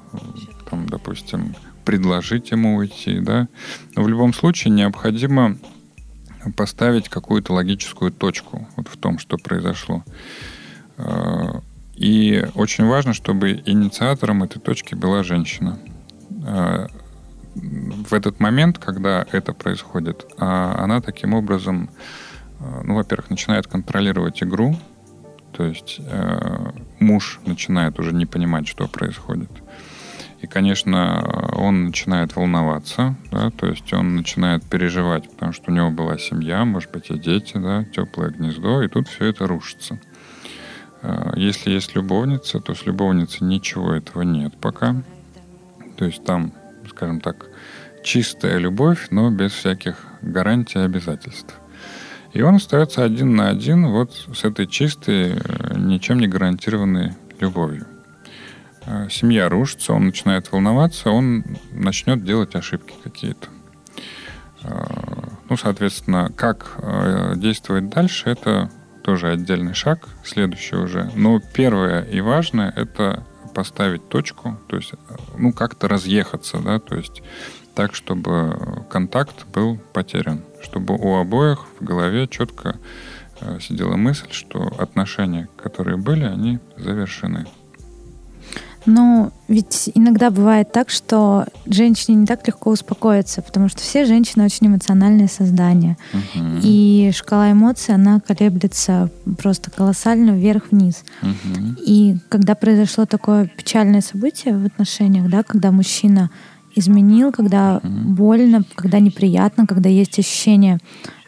там, 0.71 0.88
допустим, 0.88 1.54
предложить 1.85 2.50
ему 2.50 2.76
уйти, 2.76 3.19
да. 3.21 3.49
Но 3.97 4.02
в 4.02 4.09
любом 4.09 4.33
случае 4.33 4.73
необходимо 4.73 5.57
поставить 6.57 7.09
какую-то 7.09 7.52
логическую 7.52 8.12
точку 8.12 8.69
вот 8.76 8.88
в 8.88 8.97
том, 8.97 9.19
что 9.19 9.38
произошло. 9.38 10.04
И 11.95 12.47
очень 12.54 12.85
важно, 12.87 13.12
чтобы 13.14 13.62
инициатором 13.64 14.43
этой 14.43 14.61
точки 14.61 14.95
была 14.95 15.23
женщина. 15.23 15.78
В 17.54 18.12
этот 18.12 18.40
момент, 18.40 18.78
когда 18.78 19.26
это 19.33 19.52
происходит, 19.52 20.26
она 20.37 21.00
таким 21.00 21.35
образом, 21.35 21.88
ну, 22.61 22.94
во-первых, 22.94 23.30
начинает 23.30 23.66
контролировать 23.66 24.42
игру, 24.42 24.76
то 25.52 25.64
есть 25.64 26.00
э, 26.00 26.70
муж 26.99 27.40
начинает 27.46 27.99
уже 27.99 28.12
не 28.12 28.26
понимать, 28.26 28.66
что 28.66 28.88
происходит. 28.88 29.50
И, 30.40 30.46
конечно, 30.46 31.50
он 31.56 31.87
начинает 31.87 32.37
волноваться, 32.37 33.14
да, 33.30 33.50
то 33.50 33.66
есть 33.66 33.90
он 33.94 34.16
начинает 34.16 34.62
переживать, 34.64 35.30
потому 35.30 35.52
что 35.52 35.70
у 35.70 35.75
него 35.75 35.90
была 35.90 36.18
семья, 36.18 36.64
может 36.64 36.90
быть, 36.90 37.11
и 37.11 37.18
дети, 37.18 37.56
да, 37.56 37.84
теплое 37.84 38.30
гнездо, 38.30 38.82
и 38.82 38.88
тут 38.88 39.08
все 39.08 39.26
это 39.26 39.46
рушится. 39.46 39.99
Э, 41.02 41.32
если 41.37 41.70
есть 41.70 41.94
любовница, 41.94 42.61
то 42.61 42.75
с 42.75 42.84
любовницей 42.84 43.46
ничего 43.46 43.92
этого 43.92 44.23
нет 44.23 44.54
пока. 44.61 44.96
То 45.96 46.04
есть 46.04 46.25
там, 46.25 46.52
скажем 46.90 47.20
так, 47.20 47.46
чистая 48.02 48.58
любовь, 48.58 49.08
но 49.11 49.30
без 49.30 49.52
всяких 49.52 50.04
гарантий 50.20 50.78
и 50.78 50.82
обязательств. 50.82 51.54
И 52.34 52.42
он 52.42 52.56
остается 52.56 53.04
один 53.04 53.36
на 53.36 53.48
один 53.48 53.86
вот 53.86 54.26
с 54.34 54.44
этой 54.44 54.66
чистой, 54.66 55.34
э, 55.34 55.78
ничем 55.78 56.18
не 56.18 56.26
гарантированной 56.26 57.14
любовью. 57.38 57.86
Э, 58.86 59.06
семья 59.08 59.48
рушится, 59.48 59.92
он 59.92 60.06
начинает 60.06 60.50
волноваться, 60.50 61.10
он 61.10 61.44
начнет 61.70 62.24
делать 62.24 62.56
ошибки 62.56 62.92
какие-то. 63.04 63.48
Э, 64.64 64.84
ну, 65.48 65.56
соответственно, 65.56 66.32
как 66.34 66.80
действовать 67.36 67.88
дальше, 67.90 68.30
это 68.30 68.70
тоже 69.04 69.30
отдельный 69.30 69.74
шаг, 69.74 70.08
следующий 70.24 70.74
уже. 70.74 71.12
Но 71.14 71.38
первое 71.38 72.02
и 72.02 72.20
важное– 72.20 72.72
это 72.76 73.22
поставить 73.54 74.08
точку, 74.08 74.58
то 74.66 74.74
есть, 74.74 74.94
ну, 75.38 75.52
как-то 75.52 75.86
разъехаться, 75.86 76.58
да, 76.58 76.80
то 76.80 76.96
есть 76.96 77.22
так, 77.75 77.95
чтобы 77.95 78.85
контакт 78.90 79.47
был 79.52 79.78
потерян, 79.93 80.43
чтобы 80.62 80.97
у 80.97 81.16
обоих 81.16 81.66
в 81.78 81.85
голове 81.85 82.26
четко 82.28 82.76
э, 83.40 83.59
сидела 83.61 83.97
мысль, 83.97 84.31
что 84.31 84.73
отношения, 84.78 85.49
которые 85.57 85.97
были, 85.97 86.25
они 86.25 86.59
завершены. 86.76 87.47
Ну, 88.87 89.33
ведь 89.49 89.90
иногда 89.95 90.31
бывает 90.31 90.71
так, 90.73 90.90
что 90.90 91.47
женщине 91.66 92.19
не 92.19 92.26
так 92.26 92.47
легко 92.47 92.71
успокоиться, 92.71 93.40
потому 93.40 93.69
что 93.69 93.81
все 93.81 94.04
женщины 94.04 94.45
очень 94.45 94.66
эмоциональные 94.66 95.28
создания. 95.28 95.97
Uh-huh. 96.12 96.61
И 96.62 97.11
шкала 97.14 97.52
эмоций, 97.52 97.95
она 97.95 98.21
колеблется 98.21 99.11
просто 99.38 99.71
колоссально 99.71 100.33
вверх-вниз. 100.33 101.02
Uh-huh. 101.23 101.78
И 101.85 102.16
когда 102.28 102.54
произошло 102.54 103.07
такое 103.07 103.47
печальное 103.47 104.02
событие 104.02 104.57
в 104.57 104.66
отношениях, 104.66 105.31
да, 105.31 105.43
когда 105.43 105.71
мужчина 105.71 106.31
изменил, 106.75 107.33
когда 107.33 107.78
mm-hmm. 107.78 108.04
больно, 108.14 108.64
когда 108.75 108.99
неприятно, 109.00 109.66
когда 109.66 109.88
есть 109.88 110.19
ощущение 110.19 110.78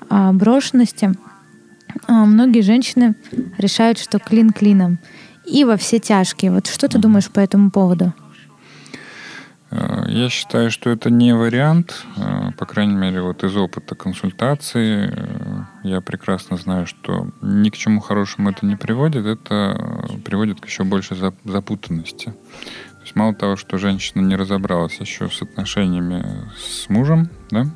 а, 0.08 0.32
брошенности. 0.32 1.12
А, 2.06 2.24
многие 2.24 2.60
женщины 2.60 3.14
решают, 3.58 3.98
что 3.98 4.18
клин 4.18 4.50
клином. 4.50 4.98
И 5.44 5.64
во 5.64 5.76
все 5.76 5.98
тяжкие. 5.98 6.50
Вот 6.50 6.66
что 6.66 6.88
ты 6.88 6.98
mm-hmm. 6.98 7.00
думаешь 7.00 7.30
по 7.30 7.40
этому 7.40 7.70
поводу? 7.70 8.12
Э, 9.70 10.04
я 10.08 10.28
считаю, 10.28 10.70
что 10.70 10.90
это 10.90 11.10
не 11.10 11.34
вариант, 11.34 12.04
э, 12.16 12.52
по 12.56 12.66
крайней 12.66 12.94
мере, 12.94 13.20
вот 13.20 13.44
из 13.44 13.56
опыта 13.56 13.94
консультации 13.94 15.10
э, 15.12 15.64
я 15.84 16.00
прекрасно 16.00 16.56
знаю, 16.56 16.86
что 16.86 17.28
ни 17.42 17.70
к 17.70 17.76
чему 17.76 18.00
хорошему 18.00 18.50
это 18.50 18.64
не 18.64 18.76
приводит, 18.76 19.26
это 19.26 20.08
приводит 20.24 20.60
к 20.60 20.66
еще 20.66 20.84
большей 20.84 21.16
запутанности 21.44 22.34
есть 23.06 23.16
мало 23.16 23.34
того, 23.34 23.54
что 23.54 23.78
женщина 23.78 24.20
не 24.20 24.34
разобралась 24.34 24.98
еще 24.98 25.30
с 25.30 25.40
отношениями 25.40 26.50
с 26.58 26.88
мужем, 26.88 27.30
да, 27.50 27.66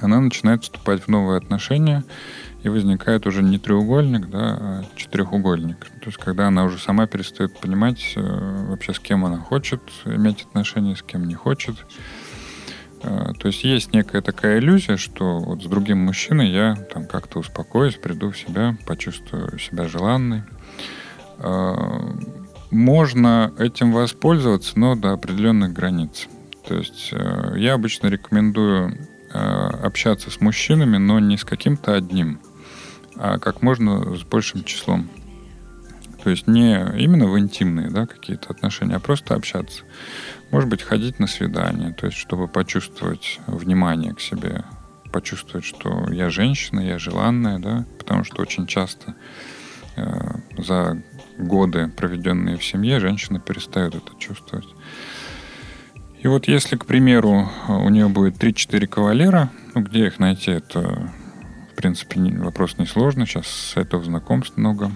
она 0.00 0.20
начинает 0.20 0.64
вступать 0.64 1.02
в 1.02 1.08
новые 1.08 1.38
отношения, 1.38 2.04
и 2.62 2.68
возникает 2.68 3.26
уже 3.26 3.42
не 3.42 3.58
треугольник, 3.58 4.28
да, 4.28 4.38
а 4.40 4.84
четырехугольник. 4.96 5.78
То 5.78 6.06
есть, 6.06 6.18
когда 6.18 6.48
она 6.48 6.64
уже 6.64 6.78
сама 6.78 7.06
перестает 7.06 7.58
понимать 7.58 8.14
э, 8.16 8.66
вообще, 8.68 8.92
с 8.94 8.98
кем 8.98 9.24
она 9.24 9.38
хочет 9.38 9.80
иметь 10.04 10.42
отношения, 10.42 10.96
с 10.96 11.02
кем 11.02 11.26
не 11.26 11.34
хочет. 11.34 11.76
Э, 13.02 13.32
то 13.38 13.48
есть 13.48 13.64
есть 13.64 13.92
некая 13.92 14.22
такая 14.22 14.58
иллюзия, 14.58 14.96
что 14.96 15.38
вот 15.40 15.62
с 15.62 15.66
другим 15.66 16.04
мужчиной 16.04 16.50
я 16.50 16.74
там 16.74 17.06
как-то 17.06 17.38
успокоюсь, 17.38 17.96
приду 17.96 18.30
в 18.30 18.38
себя, 18.38 18.76
почувствую 18.86 19.58
себя 19.58 19.88
желанной. 19.88 20.42
Можно 22.74 23.54
этим 23.56 23.92
воспользоваться, 23.92 24.76
но 24.76 24.96
до 24.96 25.12
определенных 25.12 25.72
границ. 25.72 26.26
То 26.66 26.74
есть 26.74 27.10
э, 27.12 27.54
я 27.56 27.74
обычно 27.74 28.08
рекомендую 28.08 28.98
э, 29.32 29.38
общаться 29.38 30.28
с 30.28 30.40
мужчинами, 30.40 30.96
но 30.96 31.20
не 31.20 31.38
с 31.38 31.44
каким-то 31.44 31.94
одним, 31.94 32.40
а 33.14 33.38
как 33.38 33.62
можно 33.62 34.16
с 34.16 34.24
большим 34.24 34.64
числом. 34.64 35.08
То 36.24 36.30
есть 36.30 36.48
не 36.48 36.74
именно 36.98 37.28
в 37.28 37.38
интимные 37.38 37.90
да, 37.90 38.06
какие-то 38.06 38.50
отношения, 38.50 38.96
а 38.96 39.00
просто 39.00 39.36
общаться. 39.36 39.84
Может 40.50 40.68
быть, 40.68 40.82
ходить 40.82 41.20
на 41.20 41.28
свидание, 41.28 41.92
то 41.92 42.06
есть 42.06 42.18
чтобы 42.18 42.48
почувствовать 42.48 43.38
внимание 43.46 44.14
к 44.14 44.20
себе, 44.20 44.64
почувствовать, 45.12 45.64
что 45.64 46.10
я 46.10 46.28
женщина, 46.28 46.80
я 46.80 46.98
желанная, 46.98 47.60
да, 47.60 47.86
потому 48.00 48.24
что 48.24 48.42
очень 48.42 48.66
часто 48.66 49.14
э, 49.94 50.38
за 50.58 51.00
годы, 51.38 51.88
проведенные 51.88 52.56
в 52.56 52.64
семье, 52.64 53.00
женщина 53.00 53.40
перестает 53.40 53.94
это 53.94 54.12
чувствовать. 54.18 54.68
И 56.24 56.26
вот 56.26 56.48
если, 56.48 56.76
к 56.76 56.86
примеру, 56.86 57.50
у 57.68 57.88
нее 57.90 58.08
будет 58.08 58.42
3-4 58.42 58.86
кавалера, 58.86 59.50
ну, 59.74 59.82
где 59.82 60.06
их 60.06 60.18
найти, 60.18 60.52
это, 60.52 61.12
в 61.72 61.76
принципе, 61.76 62.18
вопрос 62.38 62.78
несложный. 62.78 63.26
Сейчас 63.26 63.46
сайтов 63.46 64.06
знакомств 64.06 64.56
много. 64.56 64.90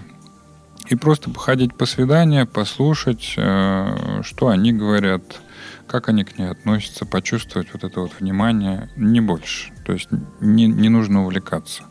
И 0.87 0.95
просто 0.95 1.29
походить 1.29 1.75
по 1.75 1.85
свидания, 1.85 2.47
послушать, 2.47 3.35
э, 3.37 4.21
что 4.23 4.47
они 4.47 4.73
говорят, 4.73 5.21
как 5.85 6.09
они 6.09 6.23
к 6.23 6.39
ней 6.39 6.49
относятся, 6.49 7.05
почувствовать 7.05 7.67
вот 7.73 7.83
это 7.83 7.99
вот 7.99 8.11
внимание, 8.19 8.89
не 8.95 9.21
больше. 9.21 9.71
То 9.85 9.93
есть 9.93 10.09
не, 10.39 10.65
не 10.65 10.89
нужно 10.89 11.23
увлекаться. 11.23 11.83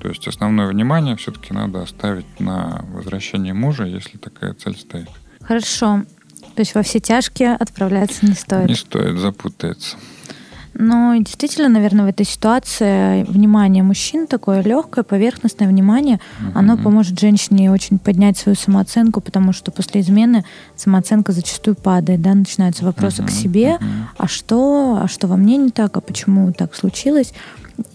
То 0.00 0.08
есть 0.08 0.26
основное 0.28 0.68
внимание 0.68 1.16
все-таки 1.16 1.52
надо 1.52 1.82
оставить 1.82 2.40
на 2.40 2.84
возвращение 2.92 3.54
мужа, 3.54 3.84
если 3.84 4.16
такая 4.18 4.54
цель 4.54 4.76
стоит. 4.76 5.08
Хорошо. 5.40 6.02
То 6.54 6.60
есть 6.60 6.74
во 6.74 6.82
все 6.82 7.00
тяжкие 7.00 7.54
отправляться 7.54 8.26
не 8.26 8.34
стоит? 8.34 8.68
Не 8.68 8.74
стоит, 8.74 9.18
запутается. 9.18 9.96
Ну, 10.80 11.20
действительно, 11.20 11.68
наверное, 11.68 12.04
в 12.04 12.08
этой 12.08 12.24
ситуации 12.24 13.24
внимание 13.24 13.82
мужчин, 13.82 14.28
такое 14.28 14.62
легкое, 14.62 15.02
поверхностное 15.02 15.66
внимание, 15.66 16.20
угу. 16.40 16.52
оно 16.56 16.76
поможет 16.76 17.18
женщине 17.18 17.72
очень 17.72 17.98
поднять 17.98 18.38
свою 18.38 18.54
самооценку, 18.54 19.20
потому 19.20 19.52
что 19.52 19.72
после 19.72 20.02
измены 20.02 20.44
самооценка 20.76 21.32
зачастую 21.32 21.74
падает, 21.74 22.22
да, 22.22 22.32
начинаются 22.34 22.84
вопросы 22.84 23.22
угу. 23.22 23.28
к 23.28 23.32
себе, 23.32 23.74
угу. 23.74 23.84
а 24.18 24.28
что, 24.28 25.00
а 25.02 25.08
что 25.08 25.26
во 25.26 25.36
мне 25.36 25.56
не 25.56 25.70
так, 25.70 25.96
а 25.96 26.00
почему 26.00 26.52
так 26.52 26.76
случилось. 26.76 27.32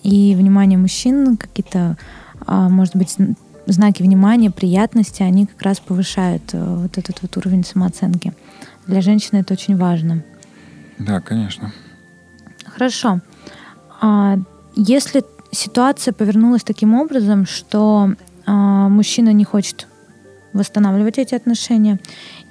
И 0.03 0.35
внимание 0.35 0.77
мужчин, 0.77 1.37
какие-то, 1.37 1.97
а, 2.45 2.69
может 2.69 2.95
быть, 2.95 3.17
знаки 3.65 4.01
внимания, 4.01 4.51
приятности, 4.51 5.23
они 5.23 5.45
как 5.45 5.61
раз 5.61 5.79
повышают 5.79 6.53
э, 6.53 6.61
вот 6.61 6.97
этот 6.97 7.21
вот 7.21 7.37
уровень 7.37 7.63
самооценки. 7.63 8.33
Для 8.87 9.01
женщины 9.01 9.39
это 9.39 9.53
очень 9.53 9.77
важно. 9.77 10.23
Да, 10.99 11.21
конечно. 11.21 11.71
Хорошо. 12.65 13.21
А, 14.01 14.37
если 14.75 15.23
ситуация 15.51 16.13
повернулась 16.13 16.63
таким 16.63 16.95
образом, 16.95 17.45
что 17.45 18.13
а, 18.45 18.89
мужчина 18.89 19.31
не 19.31 19.45
хочет 19.45 19.87
восстанавливать 20.51 21.17
эти 21.17 21.35
отношения, 21.35 21.99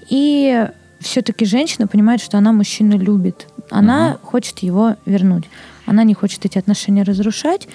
и 0.09 0.67
все-таки 1.01 1.45
женщина 1.45 1.87
понимает, 1.87 2.21
что 2.21 2.39
она 2.39 2.53
мужчину 2.53 2.97
любит, 2.99 3.49
она 3.71 4.13
угу. 4.13 4.27
хочет 4.27 4.61
его 4.61 4.97
вернуть. 5.05 5.45
Она 5.87 6.05
не 6.05 6.15
хочет 6.15 6.45
эти 6.45 6.59
отношения 6.59 7.03
разрушать 7.03 7.69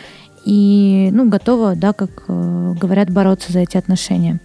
и 0.46 1.10
ну, 1.12 1.30
готова, 1.30 1.76
да, 1.76 1.94
как 1.94 2.24
э, 2.28 2.74
говорят, 2.80 3.10
бороться 3.10 3.52
за 3.52 3.60
эти 3.60 3.78
отношения. 3.78 4.40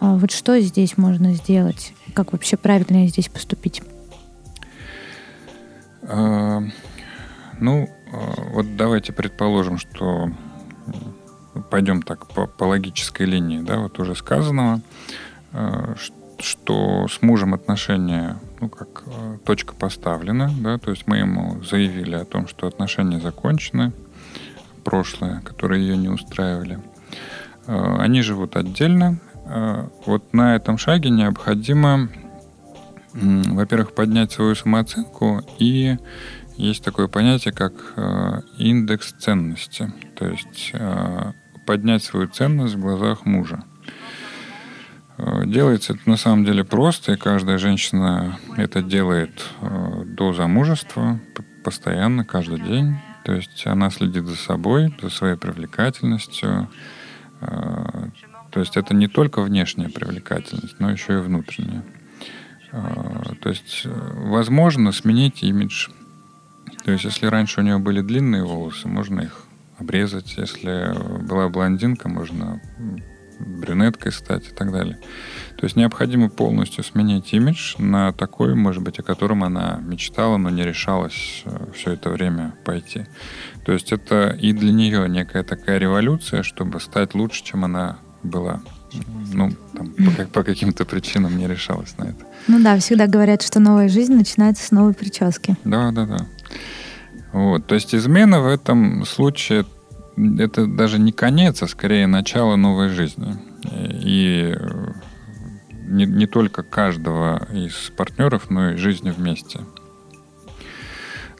А 0.00 0.16
вот 0.16 0.30
что 0.30 0.58
здесь 0.60 0.96
можно 0.96 1.34
сделать? 1.34 1.92
Как 2.14 2.32
вообще 2.32 2.56
правильно 2.56 3.06
здесь 3.06 3.28
поступить? 3.28 3.82
А, 6.02 6.62
ну, 7.60 7.88
а, 8.12 8.42
вот 8.52 8.76
давайте 8.76 9.12
предположим, 9.12 9.78
что 9.78 10.30
пойдем 11.70 12.02
так 12.02 12.26
по, 12.28 12.46
по 12.46 12.64
логической 12.64 13.26
линии, 13.26 13.60
да, 13.60 13.78
вот 13.78 13.98
уже 13.98 14.14
сказанного, 14.14 14.80
а, 15.52 15.94
что 16.38 17.06
с 17.08 17.20
мужем 17.22 17.54
отношения, 17.54 18.38
ну, 18.60 18.68
как 18.68 19.04
э, 19.06 19.38
точка 19.44 19.74
поставлена, 19.74 20.50
да, 20.60 20.78
то 20.78 20.90
есть 20.90 21.06
мы 21.06 21.18
ему 21.18 21.62
заявили 21.62 22.14
о 22.14 22.24
том, 22.24 22.46
что 22.46 22.66
отношения 22.66 23.18
закончены, 23.18 23.92
прошлое, 24.84 25.40
которые 25.40 25.82
ее 25.82 25.96
не 25.96 26.08
устраивали. 26.08 26.78
Э, 27.66 27.96
они 27.98 28.20
живут 28.20 28.56
отдельно. 28.56 29.18
Э, 29.46 29.88
вот 30.04 30.32
на 30.34 30.56
этом 30.56 30.76
шаге 30.76 31.10
необходимо, 31.10 32.08
во-первых, 33.12 33.94
поднять 33.94 34.32
свою 34.32 34.54
самооценку 34.54 35.42
и 35.58 35.96
есть 36.56 36.84
такое 36.84 37.08
понятие, 37.08 37.54
как 37.54 37.72
индекс 38.58 39.14
ценности. 39.18 39.92
То 40.14 40.28
есть 40.28 40.74
поднять 41.66 42.04
свою 42.04 42.28
ценность 42.28 42.74
в 42.74 42.80
глазах 42.80 43.24
мужа. 43.24 43.64
Э, 45.20 45.44
делается 45.46 45.92
это 45.94 46.08
на 46.08 46.16
самом 46.16 46.44
деле 46.44 46.64
просто, 46.64 47.12
и 47.12 47.16
каждая 47.16 47.58
женщина 47.58 48.38
это 48.56 48.82
делает 48.82 49.44
э, 49.60 50.04
до 50.06 50.32
замужества, 50.32 51.20
постоянно, 51.62 52.24
каждый 52.24 52.60
день. 52.60 52.96
То 53.24 53.32
есть 53.32 53.66
она 53.66 53.90
следит 53.90 54.24
за 54.24 54.36
собой, 54.36 54.94
за 55.00 55.10
своей 55.10 55.36
привлекательностью. 55.36 56.68
Э, 57.40 58.08
то 58.50 58.60
есть 58.60 58.76
это 58.76 58.94
не 58.94 59.08
только 59.08 59.42
внешняя 59.42 59.88
привлекательность, 59.88 60.80
но 60.80 60.90
еще 60.90 61.14
и 61.14 61.22
внутренняя. 61.22 61.84
То 62.72 63.48
есть 63.48 63.84
возможно 63.84 64.92
сменить 64.92 65.42
имидж. 65.42 65.88
То 66.84 66.92
есть 66.92 67.04
если 67.04 67.26
раньше 67.26 67.60
у 67.60 67.62
нее 67.62 67.78
были 67.78 68.00
длинные 68.00 68.44
волосы, 68.44 68.88
можно 68.88 69.20
их 69.20 69.44
обрезать. 69.78 70.36
Если 70.36 70.92
была 71.24 71.48
блондинка, 71.48 72.08
можно 72.08 72.60
брюнеткой 73.40 74.12
стать 74.12 74.48
и 74.48 74.50
так 74.50 74.72
далее. 74.72 74.98
То 75.56 75.66
есть 75.66 75.76
необходимо 75.76 76.30
полностью 76.30 76.84
сменить 76.84 77.32
имидж 77.32 77.74
на 77.78 78.12
такой, 78.12 78.54
может 78.54 78.82
быть, 78.82 78.98
о 78.98 79.02
котором 79.02 79.44
она 79.44 79.80
мечтала, 79.82 80.36
но 80.36 80.50
не 80.50 80.64
решалась 80.64 81.42
э, 81.44 81.66
все 81.74 81.92
это 81.92 82.10
время 82.10 82.54
пойти. 82.64 83.06
То 83.64 83.72
есть 83.72 83.92
это 83.92 84.30
и 84.40 84.52
для 84.52 84.72
нее 84.72 85.08
некая 85.08 85.42
такая 85.42 85.78
революция, 85.78 86.42
чтобы 86.42 86.80
стать 86.80 87.14
лучше, 87.14 87.44
чем 87.44 87.64
она 87.64 87.98
была. 88.22 88.60
Ну, 89.32 89.50
там, 89.74 89.92
по, 89.92 90.24
по 90.24 90.42
каким-то 90.42 90.84
причинам 90.84 91.36
не 91.36 91.46
решалась 91.46 91.96
на 91.98 92.04
это. 92.04 92.26
Ну 92.48 92.60
да, 92.62 92.78
всегда 92.78 93.06
говорят, 93.06 93.42
что 93.42 93.60
новая 93.60 93.88
жизнь 93.88 94.14
начинается 94.14 94.66
с 94.66 94.70
новой 94.70 94.94
прически. 94.94 95.56
Да, 95.64 95.90
да, 95.92 96.06
да. 96.06 96.26
Вот, 97.32 97.66
то 97.66 97.74
есть 97.74 97.94
измена 97.94 98.40
в 98.40 98.46
этом 98.46 99.04
случае 99.04 99.64
это 100.38 100.66
даже 100.66 100.98
не 100.98 101.12
конец, 101.12 101.62
а 101.62 101.68
скорее 101.68 102.06
начало 102.06 102.56
новой 102.56 102.88
жизни. 102.88 103.36
И 103.72 104.56
не, 105.90 106.06
не 106.06 106.26
только 106.26 106.62
каждого 106.62 107.46
из 107.52 107.92
партнеров, 107.96 108.50
но 108.50 108.70
и 108.70 108.76
жизни 108.76 109.10
вместе. 109.10 109.60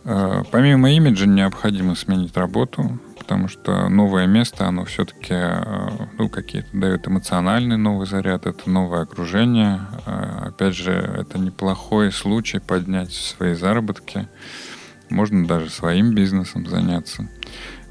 Э, 0.04 0.42
помимо 0.50 0.90
имиджа 0.90 1.26
необходимо 1.26 1.94
сменить 1.94 2.36
работу, 2.36 2.98
потому 3.18 3.48
что 3.48 3.88
новое 3.88 4.26
место, 4.26 4.66
оно 4.66 4.84
все-таки 4.84 5.34
э, 5.34 5.88
ну, 6.18 6.28
какие-то 6.28 6.68
дает 6.72 7.06
эмоциональный 7.06 7.76
новый 7.76 8.06
заряд, 8.06 8.46
это 8.46 8.68
новое 8.68 9.02
окружение. 9.02 9.80
Э, 10.06 10.48
опять 10.48 10.74
же, 10.74 10.92
это 10.92 11.38
неплохой 11.38 12.10
случай 12.12 12.58
поднять 12.58 13.12
свои 13.12 13.54
заработки. 13.54 14.26
Можно 15.10 15.46
даже 15.46 15.70
своим 15.70 16.14
бизнесом 16.14 16.66
заняться. 16.66 17.28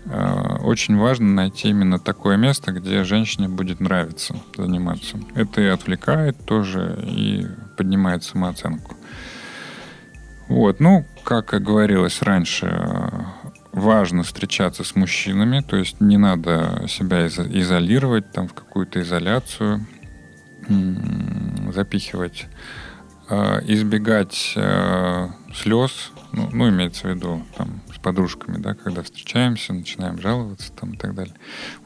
Э, 0.06 0.58
очень 0.62 0.98
важно 0.98 1.28
найти 1.28 1.70
именно 1.70 2.00
такое 2.00 2.38
место, 2.38 2.72
где 2.72 3.04
женщине 3.04 3.48
будет 3.50 3.80
нравиться 3.80 4.36
заниматься. 4.56 5.18
Это 5.36 5.62
и 5.62 5.66
отвлекает 5.66 6.38
тоже, 6.46 7.00
и 7.06 7.48
поднимает 7.78 8.24
самооценку. 8.24 8.96
Вот, 10.48 10.80
ну, 10.80 11.06
как 11.24 11.54
и 11.54 11.60
говорилось 11.60 12.22
раньше, 12.22 13.28
важно 13.72 14.24
встречаться 14.24 14.84
с 14.84 14.96
мужчинами, 14.96 15.62
то 15.62 15.76
есть 15.76 16.02
не 16.02 16.18
надо 16.18 16.86
себя 16.88 17.28
изолировать 17.28 18.32
там 18.32 18.48
в 18.48 18.54
какую-то 18.54 19.02
изоляцию, 19.02 19.86
запихивать, 21.72 22.48
э, 23.30 23.60
избегать 23.66 24.54
э, 24.56 25.28
слез, 25.54 26.12
ну, 26.32 26.50
ну, 26.52 26.70
имеется 26.70 27.08
в 27.08 27.12
виду 27.12 27.44
там 27.56 27.82
подружками, 28.02 28.58
да, 28.58 28.74
когда 28.74 29.04
встречаемся, 29.04 29.74
начинаем 29.74 30.20
жаловаться 30.20 30.72
там 30.74 30.94
и 30.94 30.98
так 30.98 31.16
далее. 31.16 31.36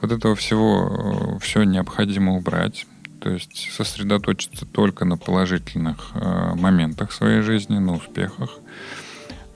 Вот 0.01 0.11
этого 0.11 0.35
всего 0.35 1.35
э, 1.35 1.39
все 1.39 1.63
необходимо 1.63 2.35
убрать, 2.35 2.85
то 3.19 3.29
есть 3.29 3.69
сосредоточиться 3.71 4.65
только 4.65 5.05
на 5.05 5.17
положительных 5.17 6.11
э, 6.13 6.55
моментах 6.55 7.11
своей 7.11 7.41
жизни, 7.41 7.77
на 7.77 7.93
успехах. 7.93 8.59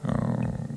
Э, 0.03 0.11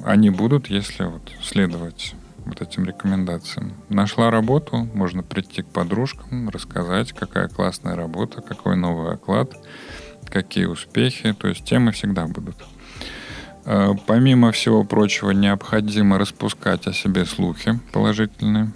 они 0.04 0.30
будут, 0.30 0.68
если 0.68 1.04
вот 1.04 1.30
следовать 1.42 2.14
вот 2.44 2.60
этим 2.62 2.84
рекомендациям. 2.84 3.74
Нашла 3.88 4.30
работу, 4.30 4.88
можно 4.94 5.22
прийти 5.22 5.62
к 5.62 5.66
подружкам, 5.66 6.48
рассказать, 6.48 7.12
какая 7.12 7.48
классная 7.48 7.94
работа, 7.94 8.40
какой 8.42 8.76
новый 8.76 9.12
оклад, 9.12 9.52
какие 10.26 10.64
успехи. 10.64 11.32
То 11.32 11.48
есть 11.48 11.64
темы 11.64 11.92
всегда 11.92 12.26
будут. 12.26 12.56
Э, 13.72 13.94
помимо 14.04 14.50
всего 14.50 14.82
прочего, 14.82 15.30
необходимо 15.30 16.18
распускать 16.18 16.88
о 16.88 16.92
себе 16.92 17.24
слухи 17.24 17.78
положительные. 17.92 18.72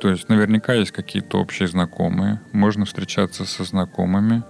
То 0.00 0.10
есть 0.10 0.28
наверняка 0.28 0.74
есть 0.74 0.92
какие-то 0.92 1.40
общие 1.40 1.66
знакомые. 1.66 2.40
Можно 2.52 2.84
встречаться 2.84 3.44
со 3.44 3.64
знакомыми, 3.64 4.44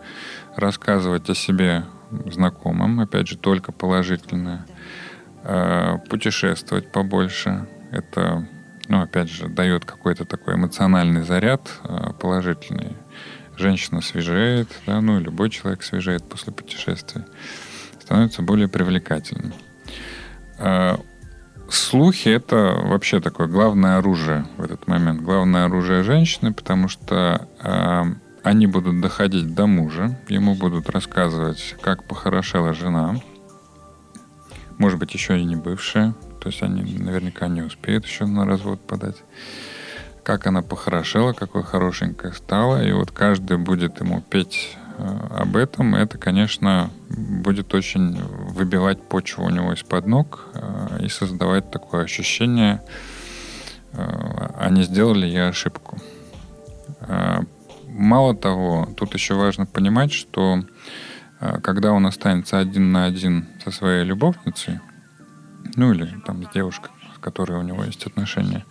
рассказывать 0.57 1.31
о 1.31 1.35
себе 1.35 1.85
знакомым, 2.27 3.01
опять 3.01 3.27
же, 3.27 3.39
только 3.39 3.73
положительное. 3.73 4.67
Э, 5.43 5.97
путешествовать 6.11 6.93
побольше. 6.93 7.67
Это, 7.93 8.47
ну, 8.89 9.01
опять 9.01 9.31
же, 9.31 9.49
дает 9.49 9.87
какой-то 9.87 10.27
такой 10.27 10.57
эмоциональный 10.57 11.23
заряд 11.23 11.71
э, 11.85 12.13
положительный. 12.21 12.95
Женщина 13.57 14.03
свежеет, 14.03 14.69
да, 14.87 15.01
ну 15.01 15.19
любой 15.19 15.49
человек 15.49 15.83
свежеет 15.83 16.29
после 16.29 16.53
путешествия 16.53 17.25
становится 18.05 18.43
более 18.43 18.69
привлекательным. 18.69 19.55
А, 20.59 21.01
слухи— 21.71 22.29
это 22.31 22.79
вообще 22.85 23.21
такое 23.21 23.47
главное 23.47 23.97
оружие 23.97 24.47
в 24.59 24.63
этот 24.63 24.87
момент. 24.87 25.23
Главное 25.23 25.65
оружие 25.65 26.03
женщины, 26.03 26.53
потому 26.53 26.89
что 26.89 27.49
э, 27.61 28.03
они 28.43 28.67
будут 28.67 29.01
доходить 29.01 29.55
до 29.55 29.67
мужа, 29.67 30.19
ему 30.29 30.55
будут 30.55 30.91
рассказывать, 30.91 31.77
как 31.81 32.07
похорошела 32.07 32.75
жена, 32.75 33.17
может 34.77 34.99
быть, 34.99 35.15
еще 35.15 35.39
и 35.39 35.45
не 35.45 35.57
бывшая, 35.57 36.15
то 36.41 36.49
есть 36.49 36.63
они 36.63 36.83
наверняка 36.99 37.49
не 37.49 37.63
успеют 37.63 38.05
еще 38.05 38.27
на 38.27 38.45
развод 38.45 38.87
подать 38.87 39.17
как 40.23 40.47
она 40.47 40.63
похорошела, 40.63 41.35
какой 41.35 41.63
хорошенькая 41.63 42.33
стала, 42.33 42.83
и 42.83 42.91
вот 42.93 43.11
каждый 43.11 43.59
будет 43.59 44.01
ему 44.01 44.23
петь 44.23 44.75
Э, 44.75 44.84
об 44.99 45.57
этом, 45.57 45.95
это, 45.95 46.19
конечно, 46.19 46.91
будет 47.09 47.75
очень 47.75 48.17
выбивать 48.23 49.03
почву 49.03 49.45
у 49.45 49.51
него 49.51 49.73
из-под 49.73 50.07
ног 50.07 50.47
э, 50.55 51.05
и 51.05 51.09
создавать 51.09 51.71
такое 51.71 52.05
ощущение, 52.05 52.81
э, 53.93 53.99
а 53.99 54.69
не 54.71 54.83
сделали 54.85 55.27
я 55.27 55.49
ошибку. 55.49 55.99
Мало 57.87 58.35
того, 58.35 58.89
тут 58.97 59.15
еще 59.15 59.35
важно 59.35 59.67
понимать, 59.67 60.13
что 60.13 60.65
когда 61.63 61.93
он 61.93 62.07
останется 62.07 62.59
один 62.59 62.93
на 62.93 63.05
один 63.05 63.47
со 63.63 63.71
своей 63.71 64.05
любовницей, 64.05 64.81
ну 65.77 65.93
или 65.93 66.09
там 66.25 66.43
с 66.45 66.49
девушкой, 66.53 66.93
с 67.15 67.19
которой 67.19 67.59
у 67.59 67.63
него 67.63 67.85
есть 67.85 68.07
отношения, 68.07 68.65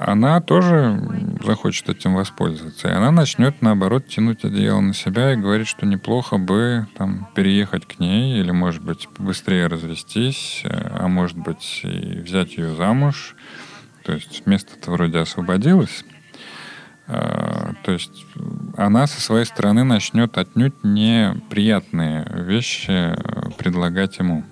она 0.00 0.40
тоже 0.40 0.98
захочет 1.42 1.88
этим 1.88 2.14
воспользоваться. 2.14 2.88
И 2.88 2.92
она 2.92 3.10
начнет, 3.10 3.62
наоборот, 3.62 4.06
тянуть 4.06 4.44
одеяло 4.44 4.80
на 4.80 4.94
себя 4.94 5.32
и 5.32 5.36
говорить, 5.36 5.68
что 5.68 5.86
неплохо 5.86 6.38
бы 6.38 6.86
там 6.96 7.28
переехать 7.34 7.86
к 7.86 7.98
ней 7.98 8.40
или, 8.40 8.50
может 8.50 8.82
быть, 8.82 9.08
быстрее 9.18 9.66
развестись, 9.66 10.62
а 10.64 11.08
может 11.08 11.36
быть, 11.36 11.80
и 11.84 12.20
взять 12.20 12.56
ее 12.56 12.74
замуж. 12.74 13.34
То 14.04 14.12
есть 14.12 14.46
место-то 14.46 14.90
вроде 14.90 15.18
освободилось. 15.18 16.04
А, 17.06 17.74
то 17.84 17.92
есть 17.92 18.24
она 18.76 19.06
со 19.06 19.20
своей 19.20 19.44
стороны 19.44 19.82
начнет 19.82 20.38
отнюдь 20.38 20.84
неприятные 20.84 22.24
вещи 22.32 23.16
предлагать 23.58 24.18
ему. 24.18 24.44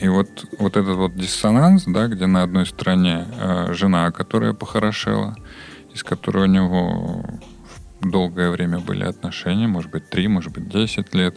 И 0.00 0.08
вот, 0.08 0.44
вот 0.58 0.76
этот 0.76 0.96
вот 0.96 1.16
диссонанс, 1.16 1.84
да, 1.86 2.06
где 2.08 2.26
на 2.26 2.42
одной 2.42 2.66
стороне 2.66 3.26
э, 3.38 3.72
жена, 3.72 4.10
которая 4.10 4.52
похорошела, 4.52 5.36
из 5.94 6.02
которой 6.02 6.44
у 6.44 6.50
него 6.50 7.24
долгое 8.02 8.50
время 8.50 8.78
были 8.78 9.04
отношения, 9.04 9.66
может 9.66 9.90
быть, 9.90 10.10
три, 10.10 10.28
может 10.28 10.52
быть, 10.52 10.68
десять 10.68 11.14
лет, 11.14 11.36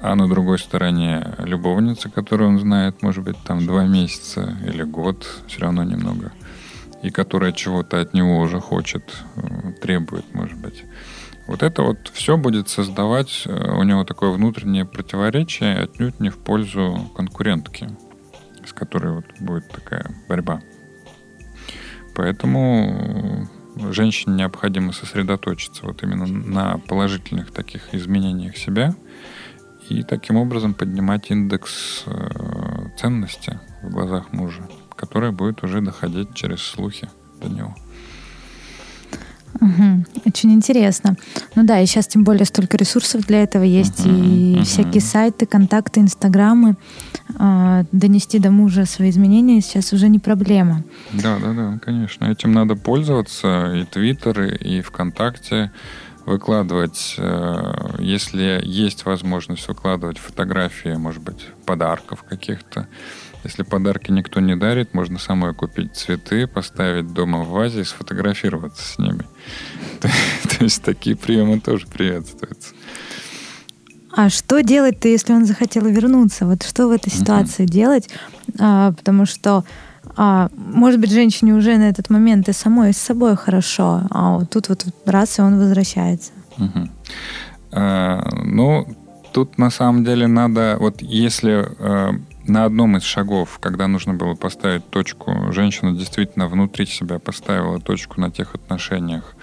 а 0.00 0.16
на 0.16 0.28
другой 0.28 0.58
стороне 0.58 1.34
любовница, 1.38 2.10
которую 2.10 2.50
он 2.50 2.58
знает, 2.58 3.02
может 3.02 3.22
быть, 3.22 3.36
там 3.44 3.66
два 3.66 3.84
месяца 3.84 4.56
или 4.66 4.82
год, 4.82 5.26
все 5.46 5.60
равно 5.60 5.84
немного, 5.84 6.32
и 7.02 7.10
которая 7.10 7.52
чего-то 7.52 8.00
от 8.00 8.14
него 8.14 8.40
уже 8.40 8.58
хочет, 8.60 9.16
э, 9.36 9.72
требует, 9.80 10.24
может 10.34 10.58
быть. 10.58 10.84
Вот 11.50 11.64
это 11.64 11.82
вот 11.82 12.12
все 12.14 12.36
будет 12.36 12.68
создавать 12.68 13.42
э, 13.44 13.72
у 13.72 13.82
него 13.82 14.04
такое 14.04 14.30
внутреннее 14.30 14.84
противоречие, 14.84 15.80
отнюдь 15.80 16.20
не 16.20 16.30
в 16.30 16.38
пользу 16.38 17.10
конкурентки, 17.16 17.88
с 18.64 18.72
которой 18.72 19.14
вот 19.14 19.24
будет 19.40 19.68
такая 19.68 20.14
борьба. 20.28 20.62
Поэтому 22.14 23.48
женщине 23.90 24.36
необходимо 24.36 24.92
сосредоточиться 24.92 25.86
вот 25.86 26.04
именно 26.04 26.26
на 26.26 26.78
положительных 26.78 27.50
таких 27.50 27.92
изменениях 27.96 28.56
себя 28.56 28.94
и 29.88 30.04
таким 30.04 30.36
образом 30.36 30.72
поднимать 30.72 31.32
индекс 31.32 32.04
э, 32.06 32.90
ценности 32.96 33.58
в 33.82 33.90
глазах 33.90 34.32
мужа, 34.32 34.62
который 34.94 35.32
будет 35.32 35.64
уже 35.64 35.80
доходить 35.80 36.32
через 36.32 36.62
слухи 36.62 37.08
до 37.42 37.48
него. 37.48 37.74
Угу. 39.60 40.04
Очень 40.26 40.52
интересно. 40.52 41.16
Ну 41.54 41.64
да, 41.64 41.80
и 41.80 41.86
сейчас 41.86 42.06
тем 42.06 42.24
более 42.24 42.44
столько 42.44 42.76
ресурсов 42.76 43.26
для 43.26 43.42
этого 43.42 43.62
есть, 43.62 44.00
угу, 44.06 44.14
и 44.14 44.54
угу. 44.56 44.64
всякие 44.64 45.00
сайты, 45.00 45.46
контакты, 45.46 46.00
инстаграмы. 46.00 46.76
Э, 47.38 47.84
донести 47.92 48.38
до 48.38 48.50
мужа 48.50 48.84
свои 48.86 49.10
изменения 49.10 49.60
сейчас 49.60 49.92
уже 49.92 50.08
не 50.08 50.18
проблема. 50.18 50.82
Да, 51.12 51.38
да, 51.38 51.52
да, 51.52 51.78
конечно. 51.84 52.26
Этим 52.26 52.52
надо 52.52 52.76
пользоваться. 52.76 53.74
И 53.74 53.84
Твиттер, 53.84 54.42
и 54.42 54.80
ВКонтакте 54.80 55.72
выкладывать, 56.26 57.16
э, 57.18 57.96
если 57.98 58.60
есть 58.62 59.04
возможность 59.04 59.66
выкладывать 59.68 60.18
фотографии, 60.18 60.94
может 60.94 61.22
быть, 61.22 61.46
подарков 61.66 62.24
каких-то, 62.28 62.86
если 63.44 63.62
подарки 63.62 64.10
никто 64.10 64.40
не 64.40 64.56
дарит, 64.56 64.94
можно 64.94 65.18
самой 65.18 65.54
купить 65.54 65.96
цветы, 65.96 66.46
поставить 66.46 67.12
дома 67.12 67.42
в 67.42 67.48
вазе 67.48 67.80
и 67.80 67.84
сфотографироваться 67.84 68.82
с 68.82 68.98
ними. 68.98 69.24
То 70.02 70.64
есть 70.64 70.82
такие 70.82 71.16
приемы 71.16 71.60
тоже 71.60 71.86
приветствуются. 71.86 72.74
А 74.12 74.28
что 74.28 74.60
делать-то, 74.62 75.08
если 75.08 75.32
он 75.32 75.46
захотел 75.46 75.86
вернуться? 75.86 76.44
Вот 76.44 76.64
что 76.64 76.88
в 76.88 76.90
этой 76.90 77.10
ситуации 77.10 77.64
делать? 77.64 78.08
А, 78.58 78.92
потому 78.92 79.24
что, 79.24 79.64
а, 80.16 80.48
может 80.56 81.00
быть, 81.00 81.12
женщине 81.12 81.54
уже 81.54 81.76
на 81.76 81.88
этот 81.88 82.10
момент 82.10 82.48
и 82.48 82.52
самой 82.52 82.92
с 82.92 82.98
собой 82.98 83.36
хорошо, 83.36 84.02
а 84.10 84.38
вот 84.38 84.50
тут 84.50 84.68
вот 84.68 84.84
раз 85.04 85.38
и 85.38 85.42
он 85.42 85.58
возвращается. 85.58 86.32
А, 87.72 88.28
ну, 88.42 88.86
тут 89.32 89.58
на 89.58 89.70
самом 89.70 90.04
деле 90.04 90.26
надо, 90.26 90.76
вот 90.80 91.02
если 91.02 91.68
а, 91.78 92.14
на 92.50 92.64
одном 92.64 92.96
из 92.96 93.04
шагов, 93.04 93.58
когда 93.60 93.88
нужно 93.88 94.14
было 94.14 94.34
поставить 94.34 94.88
точку, 94.90 95.52
женщина 95.52 95.92
действительно 95.92 96.48
внутри 96.48 96.86
себя 96.86 97.18
поставила 97.18 97.80
точку 97.80 98.20
на 98.20 98.30
тех 98.30 98.54
отношениях 98.54 99.34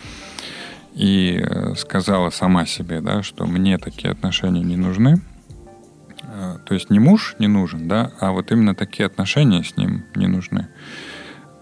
и 0.93 1.39
э, 1.41 1.76
сказала 1.76 2.30
сама 2.30 2.65
себе, 2.65 3.02
да, 3.02 3.24
что 3.24 3.46
мне 3.46 3.78
такие 3.78 4.12
отношения 4.12 4.62
не 4.62 4.76
нужны. 4.76 5.22
Э, 6.24 6.58
то 6.65 6.74
есть 6.74 6.89
не 6.89 7.00
муж 7.00 7.36
не 7.39 7.48
нужен, 7.48 7.88
да, 7.88 8.12
а 8.20 8.32
вот 8.32 8.52
именно 8.52 8.76
такие 8.76 9.06
отношения 9.06 9.63
с 9.63 9.78
ним 9.78 10.06
не 10.15 10.28
нужны 10.28 10.67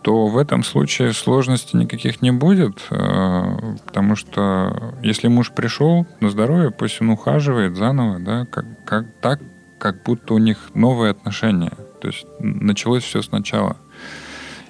то 0.06 0.28
в 0.28 0.38
этом 0.38 0.64
случае 0.64 1.14
сложностей 1.14 1.80
никаких 1.80 2.22
не 2.22 2.30
будет, 2.30 2.80
э, 2.92 3.76
потому 3.88 4.16
что 4.16 4.94
если 5.02 5.28
муж 5.28 5.50
пришел 5.50 6.06
на 6.20 6.30
здоровье, 6.30 6.70
пусть 6.70 7.02
он 7.02 7.10
ухаживает 7.10 7.76
заново, 7.76 8.20
да, 8.20 8.46
как, 8.46 8.66
как, 8.86 9.08
так, 9.20 9.40
как 9.86 10.02
будто 10.02 10.34
у 10.34 10.40
них 10.40 10.72
новые 10.74 11.12
отношения. 11.12 11.74
То 12.02 12.08
есть 12.08 12.26
началось 12.40 13.04
все 13.04 13.22
сначала. 13.22 13.78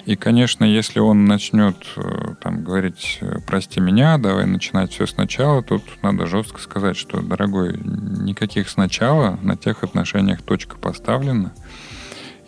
И, 0.03 0.17
конечно, 0.17 0.65
если 0.65 0.99
он 0.99 1.23
начнет 1.23 1.77
э, 1.95 2.33
там, 2.41 2.65
говорить 2.65 3.21
«прости 3.47 3.79
меня, 3.79 4.17
давай 4.17 4.45
начинать 4.45 4.91
все 4.91 5.07
сначала», 5.07 5.63
тут 5.63 5.83
надо 6.01 6.25
жестко 6.25 6.59
сказать, 6.59 6.97
что, 6.97 7.21
дорогой, 7.21 7.79
никаких 7.81 8.67
сначала, 8.67 9.39
на 9.41 9.55
тех 9.55 9.85
отношениях 9.85 10.41
точка 10.41 10.75
поставлена. 10.75 11.53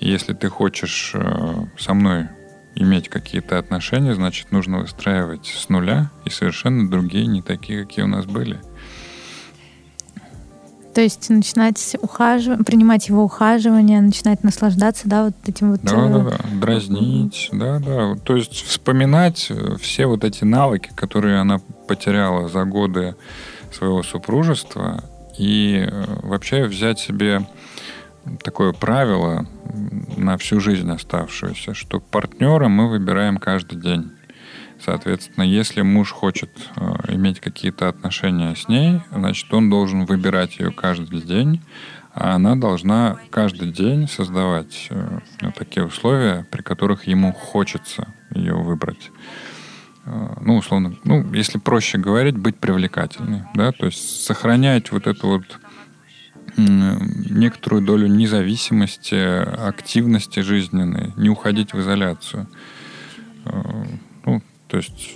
Если 0.01 0.33
ты 0.33 0.49
хочешь 0.49 1.11
э, 1.13 1.67
со 1.77 1.93
мной 1.93 2.27
иметь 2.75 3.07
какие-то 3.07 3.59
отношения, 3.59 4.13
значит, 4.13 4.51
нужно 4.51 4.79
выстраивать 4.79 5.45
с 5.45 5.69
нуля 5.69 6.11
и 6.25 6.29
совершенно 6.29 6.91
другие, 6.91 7.27
не 7.27 7.41
такие, 7.41 7.85
какие 7.85 8.03
у 8.03 8.09
нас 8.09 8.25
были. 8.25 8.59
То 10.97 11.01
есть 11.01 11.29
начинать 11.29 11.95
ухаживать, 12.01 12.65
принимать 12.65 13.07
его 13.07 13.23
ухаживание, 13.23 14.01
начинать 14.01 14.43
наслаждаться, 14.43 15.07
да, 15.07 15.25
вот 15.25 15.35
этим 15.45 15.69
вот... 15.69 15.81
Да, 15.83 15.91
э, 15.91 16.09
да, 16.09 16.19
да, 16.31 16.37
дразнить, 16.59 17.49
да, 17.51 17.77
да. 17.77 18.15
То 18.15 18.35
есть 18.35 18.65
вспоминать 18.65 19.45
э, 19.51 19.75
все 19.79 20.07
вот 20.07 20.23
эти 20.23 20.43
навыки, 20.43 20.89
которые 20.95 21.37
она 21.37 21.59
потеряла 21.87 22.49
за 22.49 22.65
годы 22.65 23.15
своего 23.71 24.01
супружества, 24.01 25.03
и 25.37 25.85
э, 25.87 26.05
вообще 26.23 26.63
взять 26.63 26.97
себе 26.97 27.47
такое 28.43 28.73
правило 28.73 29.45
на 30.17 30.35
всю 30.39 30.59
жизнь 30.59 30.89
оставшуюся, 30.89 31.75
что 31.75 31.99
партнера 31.99 32.69
мы 32.69 32.89
выбираем 32.89 33.37
каждый 33.37 33.79
день. 33.79 34.16
Соответственно, 34.83 35.43
если 35.43 35.81
муж 35.81 36.11
хочет 36.11 36.51
э, 36.75 37.13
иметь 37.13 37.39
какие-то 37.39 37.89
отношения 37.89 38.55
с 38.55 38.67
ней, 38.67 39.01
значит, 39.11 39.51
он 39.53 39.69
должен 39.69 40.05
выбирать 40.05 40.59
ее 40.59 40.71
каждый 40.71 41.21
день, 41.21 41.61
а 42.13 42.35
она 42.35 42.55
должна 42.55 43.17
каждый 43.31 43.71
день 43.71 44.07
создавать 44.07 44.87
э, 44.89 45.19
ну, 45.41 45.51
такие 45.51 45.85
условия, 45.85 46.45
при 46.51 46.61
которых 46.61 47.07
ему 47.07 47.33
хочется 47.33 48.13
ее 48.29 48.53
выбрать. 48.53 49.11
Э, 50.05 50.35
ну, 50.41 50.57
условно, 50.57 50.95
ну, 51.03 51.33
если 51.33 51.57
проще 51.57 51.97
говорить, 51.97 52.37
быть 52.37 52.57
привлекательной, 52.57 53.43
да, 53.55 53.71
то 53.71 53.87
есть 53.87 54.25
сохранять 54.25 54.91
вот 54.91 55.07
эту 55.07 55.27
вот 55.27 55.59
некоторую 56.55 57.83
долю 57.83 58.07
независимости, 58.07 59.13
активности 59.13 60.39
жизненной, 60.39 61.13
не 61.15 61.29
уходить 61.29 61.73
в 61.73 61.79
изоляцию. 61.79 62.47
Ну, 64.25 64.41
то 64.67 64.77
есть 64.77 65.15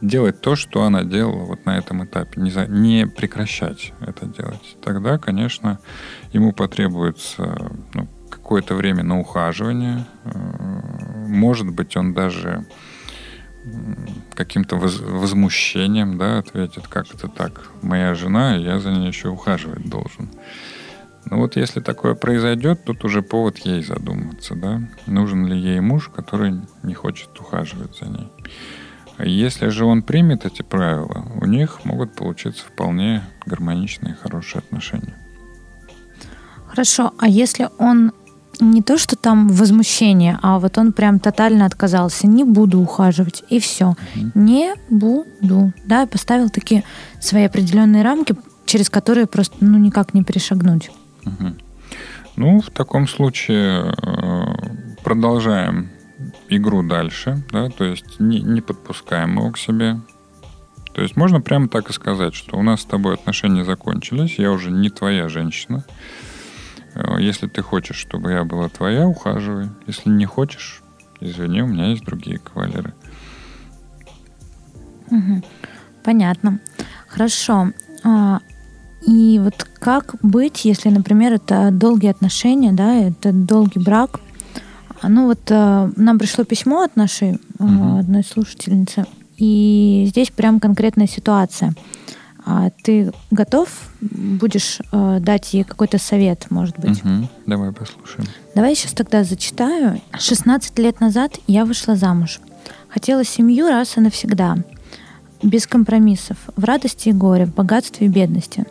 делать 0.00 0.40
то, 0.40 0.56
что 0.56 0.82
она 0.82 1.04
делала 1.04 1.44
вот 1.44 1.64
на 1.64 1.78
этом 1.78 2.04
этапе, 2.04 2.40
не, 2.40 2.50
за, 2.50 2.66
не 2.66 3.06
прекращать 3.06 3.92
это 4.00 4.26
делать. 4.26 4.76
Тогда, 4.82 5.18
конечно, 5.18 5.78
ему 6.32 6.52
потребуется 6.52 7.70
ну, 7.94 8.08
какое-то 8.28 8.74
время 8.74 9.04
на 9.04 9.20
ухаживание. 9.20 10.06
Э, 10.24 10.30
может 11.28 11.70
быть, 11.70 11.96
он 11.96 12.12
даже 12.12 12.66
каким-то 14.34 14.76
воз, 14.76 15.00
возмущением, 15.00 16.16
да, 16.16 16.38
ответит, 16.38 16.88
как 16.88 17.12
это 17.12 17.28
так, 17.28 17.70
моя 17.82 18.14
жена, 18.14 18.56
я 18.56 18.78
за 18.78 18.90
ней 18.90 19.08
еще 19.08 19.28
ухаживать 19.28 19.88
должен. 19.88 20.30
Ну 21.26 21.38
вот 21.38 21.56
если 21.56 21.80
такое 21.80 22.14
произойдет, 22.14 22.84
тут 22.84 23.04
уже 23.04 23.22
повод 23.22 23.58
ей 23.58 23.82
задуматься, 23.82 24.54
да, 24.54 24.80
нужен 25.06 25.46
ли 25.46 25.58
ей 25.58 25.80
муж, 25.80 26.10
который 26.14 26.60
не 26.82 26.94
хочет 26.94 27.28
ухаживать 27.38 27.96
за 27.98 28.06
ней. 28.06 28.28
Если 29.18 29.68
же 29.68 29.84
он 29.84 30.02
примет 30.02 30.46
эти 30.46 30.62
правила, 30.62 31.26
у 31.40 31.44
них 31.44 31.84
могут 31.84 32.14
получиться 32.14 32.64
вполне 32.64 33.24
гармоничные, 33.46 34.14
хорошие 34.14 34.60
отношения. 34.60 35.16
Хорошо, 36.68 37.12
а 37.18 37.28
если 37.28 37.68
он 37.78 38.12
не 38.60 38.82
то, 38.82 38.98
что 38.98 39.16
там 39.16 39.48
возмущение, 39.48 40.38
а 40.42 40.58
вот 40.58 40.78
он 40.78 40.92
прям 40.92 41.20
тотально 41.20 41.66
отказался. 41.66 42.26
Не 42.26 42.44
буду 42.44 42.80
ухаживать. 42.80 43.44
И 43.48 43.60
все. 43.60 43.94
Угу. 44.16 44.30
Не 44.34 44.74
буду. 44.90 45.72
Да, 45.84 46.06
поставил 46.06 46.50
такие 46.50 46.84
свои 47.20 47.44
определенные 47.44 48.02
рамки, 48.02 48.34
через 48.66 48.90
которые 48.90 49.26
просто 49.26 49.56
ну, 49.60 49.78
никак 49.78 50.14
не 50.14 50.24
перешагнуть. 50.24 50.90
Угу. 51.28 51.54
Ну, 52.36 52.60
в 52.60 52.70
таком 52.70 53.08
случае 53.08 53.92
э, 53.96 54.44
продолжаем 55.02 55.90
игру 56.48 56.82
дальше, 56.82 57.42
да, 57.50 57.68
то 57.68 57.84
есть 57.84 58.20
не, 58.20 58.40
не 58.40 58.60
подпускаем 58.60 59.38
его 59.38 59.50
к 59.50 59.58
себе. 59.58 60.00
То 60.94 61.02
есть 61.02 61.16
можно 61.16 61.40
прямо 61.40 61.68
так 61.68 61.90
и 61.90 61.92
сказать, 61.92 62.34
что 62.34 62.56
у 62.56 62.62
нас 62.62 62.82
с 62.82 62.84
тобой 62.84 63.14
отношения 63.14 63.64
закончились, 63.64 64.38
я 64.38 64.50
уже 64.50 64.70
не 64.70 64.90
твоя 64.90 65.28
женщина. 65.28 65.84
Э, 66.94 67.16
если 67.20 67.46
ты 67.46 67.62
хочешь, 67.62 67.96
чтобы 67.96 68.32
я 68.32 68.44
была 68.44 68.68
твоя, 68.68 69.06
ухаживай. 69.06 69.68
Если 69.86 70.10
не 70.10 70.26
хочешь, 70.26 70.82
извини, 71.20 71.62
у 71.62 71.66
меня 71.66 71.90
есть 71.90 72.04
другие 72.04 72.38
кавалеры. 72.38 72.94
Угу. 75.10 75.42
Понятно. 76.04 76.60
Хорошо. 77.08 77.72
И 79.06 79.38
вот 79.42 79.66
как 79.78 80.16
быть, 80.22 80.64
если, 80.64 80.88
например, 80.88 81.32
это 81.32 81.70
долгие 81.70 82.10
отношения, 82.10 82.72
да, 82.72 82.94
это 82.94 83.32
долгий 83.32 83.78
брак. 83.78 84.20
Ну 85.02 85.26
вот 85.26 85.40
а, 85.50 85.90
нам 85.96 86.18
пришло 86.18 86.44
письмо 86.44 86.82
от 86.82 86.96
нашей 86.96 87.38
угу. 87.58 87.98
одной 87.98 88.24
слушательницы, 88.24 89.06
и 89.36 90.06
здесь 90.08 90.30
прям 90.30 90.58
конкретная 90.58 91.06
ситуация. 91.06 91.74
А 92.50 92.70
ты 92.82 93.12
готов 93.30 93.68
будешь 94.00 94.78
э, 94.90 95.18
дать 95.20 95.52
ей 95.52 95.64
какой-то 95.64 95.98
совет, 95.98 96.46
может 96.50 96.78
быть? 96.78 97.04
Угу. 97.04 97.28
Давай 97.46 97.72
послушаем. 97.72 98.26
Давай 98.54 98.70
я 98.70 98.74
сейчас 98.74 98.92
тогда 98.92 99.22
зачитаю. 99.22 100.00
16 100.18 100.78
лет 100.78 100.98
назад 101.00 101.38
я 101.46 101.66
вышла 101.66 101.94
замуж. 101.94 102.40
Хотела 102.88 103.22
семью 103.22 103.68
раз 103.68 103.98
и 103.98 104.00
навсегда. 104.00 104.56
без 105.42 105.66
компромиссов, 105.66 106.36
в 106.56 106.64
радости 106.64 107.10
и 107.10 107.12
горе, 107.12 107.44
в 107.44 107.54
богатстве 107.54 108.06
и 108.06 108.10
бедности. 108.10 108.64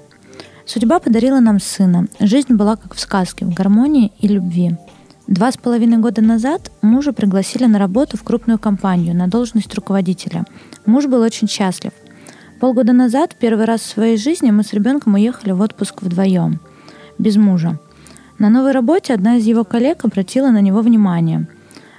Судьба 0.67 0.99
подарила 0.99 1.39
нам 1.39 1.61
сына. 1.61 2.07
Жизнь 2.19 2.53
была 2.53 2.75
как 2.75 2.93
в 2.93 2.99
сказке, 2.99 3.45
в 3.45 3.53
гармонии 3.53 4.11
и 4.19 4.27
любви. 4.27 4.75
Два 5.25 5.49
с 5.49 5.55
половиной 5.55 5.97
года 5.97 6.21
назад 6.21 6.71
мужа 6.81 7.13
пригласили 7.13 7.65
на 7.65 7.79
работу 7.79 8.17
в 8.17 8.23
крупную 8.23 8.59
компанию 8.59 9.15
на 9.15 9.27
должность 9.27 9.73
руководителя. 9.73 10.43
Муж 10.85 11.05
был 11.05 11.21
очень 11.21 11.47
счастлив. 11.47 11.93
Полгода 12.59 12.91
назад, 12.91 13.37
первый 13.39 13.63
раз 13.63 13.79
в 13.79 13.85
своей 13.85 14.17
жизни, 14.17 14.51
мы 14.51 14.63
с 14.63 14.73
ребенком 14.73 15.13
уехали 15.13 15.51
в 15.51 15.61
отпуск 15.61 16.01
вдвоем, 16.01 16.59
без 17.17 17.37
мужа. 17.37 17.79
На 18.37 18.49
новой 18.49 18.73
работе 18.73 19.13
одна 19.13 19.37
из 19.37 19.45
его 19.45 19.63
коллег 19.63 20.03
обратила 20.03 20.49
на 20.49 20.59
него 20.59 20.81
внимание– 20.81 21.47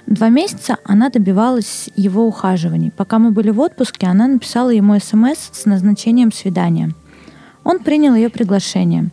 Два 0.09 0.29
месяца 0.29 0.77
она 0.85 1.11
добивалась 1.11 1.87
его 1.95 2.25
ухаживаний. 2.25 2.89
Пока 2.89 3.19
мы 3.19 3.29
были 3.29 3.51
в 3.51 3.59
отпуске, 3.59 4.07
она 4.07 4.25
написала 4.25 4.71
ему 4.71 4.99
смс 4.99 5.51
с 5.51 5.65
назначением 5.65 6.31
свидания. 6.31 6.95
Он 7.69 7.77
принял 7.77 8.15
ее 8.15 8.29
приглашение. 8.29 9.11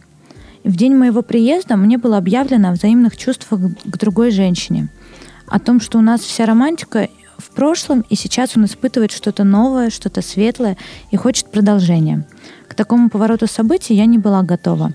В 0.64 0.74
день 0.76 0.94
моего 0.94 1.20
приезда 1.20 1.76
мне 1.76 1.98
было 1.98 2.16
объявлено 2.16 2.70
о 2.70 2.72
взаимных 2.72 3.14
чувствах 3.14 3.60
к 3.84 3.98
другой 3.98 4.30
женщине. 4.30 4.88
О 5.46 5.60
том, 5.60 5.78
что 5.78 5.98
у 5.98 6.00
нас 6.00 6.22
вся 6.22 6.46
романтика 6.46 7.10
в 7.36 7.50
прошлом, 7.50 8.02
и 8.08 8.14
сейчас 8.14 8.56
он 8.56 8.64
испытывает 8.64 9.12
что-то 9.12 9.44
новое, 9.44 9.90
что-то 9.90 10.22
светлое 10.22 10.78
и 11.10 11.16
хочет 11.16 11.50
продолжения. 11.50 12.26
К 12.66 12.74
такому 12.74 13.10
повороту 13.10 13.46
событий 13.46 13.92
я 13.92 14.06
не 14.06 14.16
была 14.16 14.42
готова. 14.42 14.94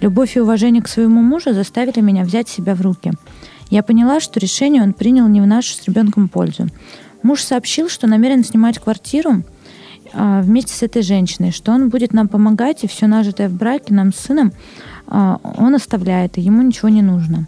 Любовь 0.00 0.36
и 0.36 0.40
уважение 0.40 0.82
к 0.82 0.88
своему 0.88 1.22
мужу 1.22 1.54
заставили 1.54 2.00
меня 2.00 2.24
взять 2.24 2.48
себя 2.48 2.74
в 2.74 2.80
руки– 2.80 3.12
я 3.70 3.82
поняла, 3.82 4.20
что 4.20 4.38
решение 4.38 4.82
он 4.82 4.92
принял 4.92 5.26
не 5.26 5.40
в 5.40 5.46
нашу 5.46 5.74
с 5.74 5.84
ребенком 5.86 6.28
пользу. 6.28 6.68
Муж 7.22 7.42
сообщил, 7.42 7.88
что 7.88 8.06
намерен 8.06 8.44
снимать 8.44 8.78
квартиру 8.78 9.42
вместе 10.12 10.74
с 10.74 10.82
этой 10.82 11.02
женщиной, 11.02 11.50
что 11.50 11.72
он 11.72 11.88
будет 11.88 12.12
нам 12.12 12.28
помогать, 12.28 12.84
и 12.84 12.86
все 12.86 13.06
нажитое 13.06 13.48
в 13.48 13.52
браке 13.52 13.94
нам 13.94 14.12
с 14.12 14.16
сыном 14.16 14.52
а, 15.06 15.40
он 15.42 15.74
оставляет, 15.74 16.38
и 16.38 16.40
ему 16.40 16.62
ничего 16.62 16.88
не 16.88 17.02
нужно. 17.02 17.46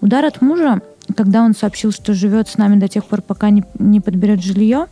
Удар 0.00 0.24
от 0.24 0.40
мужа, 0.42 0.80
когда 1.16 1.42
он 1.42 1.54
сообщил, 1.54 1.92
что 1.92 2.14
живет 2.14 2.48
с 2.48 2.58
нами 2.58 2.78
до 2.78 2.88
тех 2.88 3.04
пор, 3.04 3.22
пока 3.22 3.50
не, 3.50 3.64
не 3.78 4.00
подберет 4.00 4.42
жилье, 4.42 4.86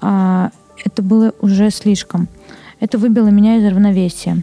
а, 0.00 0.50
это 0.84 1.02
было 1.02 1.32
уже 1.40 1.70
слишком. 1.70 2.28
Это 2.80 2.98
выбило 2.98 3.28
меня 3.28 3.56
из 3.56 3.64
равновесия. 3.64 4.42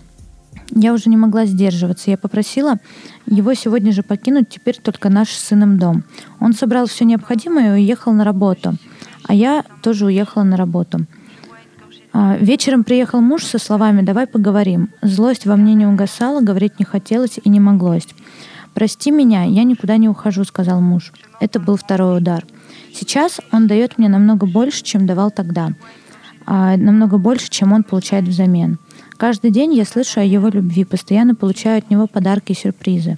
Я 0.71 0.93
уже 0.93 1.09
не 1.09 1.17
могла 1.17 1.45
сдерживаться. 1.45 2.11
Я 2.11 2.17
попросила 2.17 2.75
его 3.25 3.53
сегодня 3.55 3.91
же 3.91 4.03
покинуть 4.03 4.49
теперь 4.49 4.77
только 4.77 5.09
наш 5.09 5.29
с 5.29 5.47
сыном 5.47 5.79
дом. 5.79 6.03
Он 6.39 6.53
собрал 6.53 6.85
все 6.85 7.05
необходимое 7.05 7.69
и 7.69 7.81
уехал 7.81 8.13
на 8.13 8.23
работу. 8.23 8.75
А 9.27 9.33
я 9.33 9.63
тоже 9.81 10.05
уехала 10.05 10.43
на 10.43 10.57
работу. 10.57 11.05
А, 12.11 12.37
вечером 12.37 12.83
приехал 12.83 13.21
муж 13.21 13.43
со 13.45 13.59
словами 13.59 14.01
«давай 14.01 14.27
поговорим». 14.27 14.89
Злость 15.01 15.45
во 15.45 15.55
мне 15.55 15.73
не 15.75 15.85
угасала, 15.85 16.41
говорить 16.41 16.79
не 16.79 16.85
хотелось 16.85 17.39
и 17.43 17.49
не 17.49 17.59
моглось. 17.59 18.07
«Прости 18.73 19.11
меня, 19.11 19.43
я 19.43 19.63
никуда 19.63 19.97
не 19.97 20.09
ухожу»,— 20.09 20.43
сказал 20.45 20.81
муж. 20.81 21.11
Это 21.39 21.59
был 21.59 21.75
второй 21.75 22.17
удар. 22.17 22.45
Сейчас 22.93 23.39
он 23.51 23.67
дает 23.67 23.97
мне 23.97 24.09
намного 24.09 24.45
больше, 24.45 24.83
чем 24.83 25.05
давал 25.05 25.31
тогда. 25.31 25.73
А, 26.45 26.77
намного 26.77 27.17
больше, 27.17 27.49
чем 27.49 27.73
он 27.73 27.83
получает 27.83 28.25
взамен. 28.25 28.79
Каждый 29.17 29.51
день 29.51 29.73
я 29.73 29.85
слышу 29.85 30.21
о 30.21 30.23
его 30.23 30.47
любви, 30.47 30.85
постоянно 30.85 31.35
получаю 31.35 31.79
от 31.79 31.89
него 31.89 32.07
подарки 32.07 32.53
и 32.53 32.55
сюрпризы. 32.55 33.17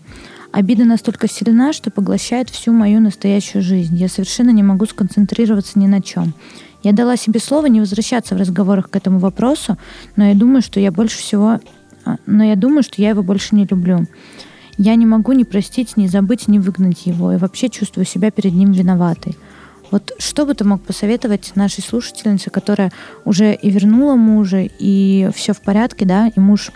Обида 0.52 0.84
настолько 0.84 1.30
сильна, 1.30 1.72
что 1.72 1.92
поглощает 1.92 2.50
всю 2.50 2.74
мою 2.74 3.00
настоящую 3.00 3.62
жизнь. 3.62 3.96
Я 3.96 4.10
совершенно 4.10 4.50
не 4.50 4.64
могу 4.64 4.86
сконцентрироваться 4.86 5.80
ни 5.80 5.88
на 5.88 6.02
чем. 6.02 6.34
Я 6.84 6.94
дала 6.94 7.16
себе 7.16 7.40
слово 7.40 7.68
не 7.68 7.80
возвращаться 7.80 8.36
в 8.36 8.40
разговорах 8.40 8.90
к 8.90 8.96
этому 8.96 9.20
вопросу, 9.20 9.78
но 10.16 10.26
я 10.26 10.36
думаю, 10.36 10.62
что 10.62 10.80
я 10.80 10.92
больше 10.92 11.20
всего... 11.20 11.60
А, 12.04 12.16
но 12.26 12.44
я 12.44 12.56
думаю, 12.56 12.82
что 12.82 13.02
я 13.02 13.10
его 13.10 13.22
больше 13.22 13.56
не 13.56 13.66
люблю. 13.66 14.08
Я 14.78 14.96
не 14.96 15.06
могу 15.06 15.34
ни 15.34 15.44
простить, 15.44 15.98
ни 15.98 16.08
забыть, 16.08 16.48
ни 16.48 16.58
выгнать 16.58 17.06
его, 17.06 17.32
и 17.32 17.38
вообще 17.38 17.70
чувствую 17.70 18.06
себя 18.06 18.32
перед 18.32 18.54
ним 18.54 18.72
виноватой. 18.72 19.38
Вот 19.92 20.14
что 20.18 20.46
бы 20.46 20.56
ты 20.56 20.64
мог 20.64 20.82
посоветовать 20.82 21.52
нашей 21.56 21.84
слушательнице, 21.84 22.50
которая 22.50 22.92
уже 23.26 23.54
и 23.54 23.70
вернула 23.70 24.16
мужа, 24.16 24.68
и 24.80 25.30
все 25.36 25.54
в 25.54 25.62
порядке, 25.62 26.06
да, 26.06 26.32
и 26.36 26.40
муж 26.40 26.72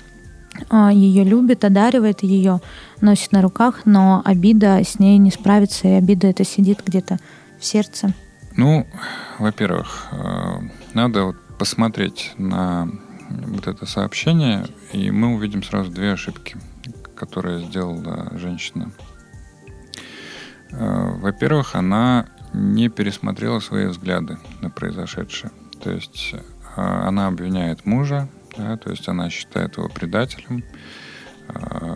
а, 0.69 0.91
ее 0.91 1.23
любит, 1.23 1.63
одаривает 1.65 2.23
ее, 2.23 2.61
носит 3.01 3.31
на 3.31 3.41
руках, 3.41 3.81
но 3.85 4.21
обида 4.23 4.81
с 4.85 4.99
ней 4.99 5.17
не 5.17 5.31
справится, 5.31 5.87
и 5.87 5.91
обида 5.91 6.27
это 6.27 6.43
сидит 6.43 6.81
где-то 6.85 7.17
в 7.59 7.65
сердце? 7.65 8.13
Ну, 8.57 8.87
во-первых, 9.37 10.07
э, 10.11 10.59
надо 10.93 11.25
вот 11.25 11.35
посмотреть 11.59 12.31
на 12.37 12.87
вот 13.29 13.67
это 13.67 13.85
сообщение, 13.85 14.65
и 14.93 15.11
мы 15.11 15.35
увидим 15.35 15.61
сразу 15.61 15.91
две 15.91 16.13
ошибки, 16.13 16.55
которые 17.17 17.65
сделала 17.65 18.31
женщина. 18.37 18.91
Э, 20.71 21.17
во-первых, 21.17 21.75
она 21.75 22.27
не 22.53 22.87
пересмотрела 22.87 23.59
свои 23.59 23.87
взгляды 23.87 24.37
на 24.61 24.69
произошедшее. 24.69 25.51
То 25.83 25.91
есть 25.91 26.33
а, 26.77 27.09
она 27.09 27.27
обвиняет 27.27 27.85
мужа, 27.85 28.29
да, 28.55 28.77
то 28.77 28.89
есть 28.89 29.09
она 29.09 29.29
считает 29.29 29.75
его 29.75 29.89
предателем, 29.89 30.63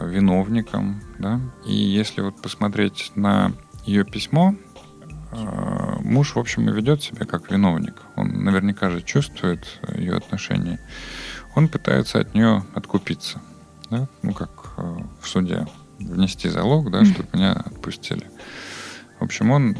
виновником, 0.01 1.01
да. 1.17 1.39
И 1.65 1.73
если 1.73 2.21
вот 2.21 2.41
посмотреть 2.41 3.13
на 3.15 3.53
ее 3.85 4.03
письмо, 4.03 4.55
муж, 5.31 6.35
в 6.35 6.39
общем, 6.39 6.69
и 6.69 6.71
ведет 6.71 7.03
себя 7.03 7.25
как 7.25 7.51
виновник. 7.51 7.95
Он 8.15 8.43
наверняка 8.43 8.89
же 8.89 9.01
чувствует 9.01 9.79
ее 9.95 10.15
отношения. 10.15 10.79
Он 11.55 11.67
пытается 11.67 12.19
от 12.19 12.33
нее 12.33 12.63
откупиться, 12.73 13.41
да, 13.89 14.07
ну 14.21 14.33
как 14.33 14.49
в 14.77 15.27
суде 15.27 15.67
внести 15.99 16.49
залог, 16.49 16.91
да, 16.91 17.05
чтобы 17.05 17.27
меня 17.33 17.53
отпустили. 17.53 18.29
В 19.19 19.23
общем, 19.23 19.51
он 19.51 19.75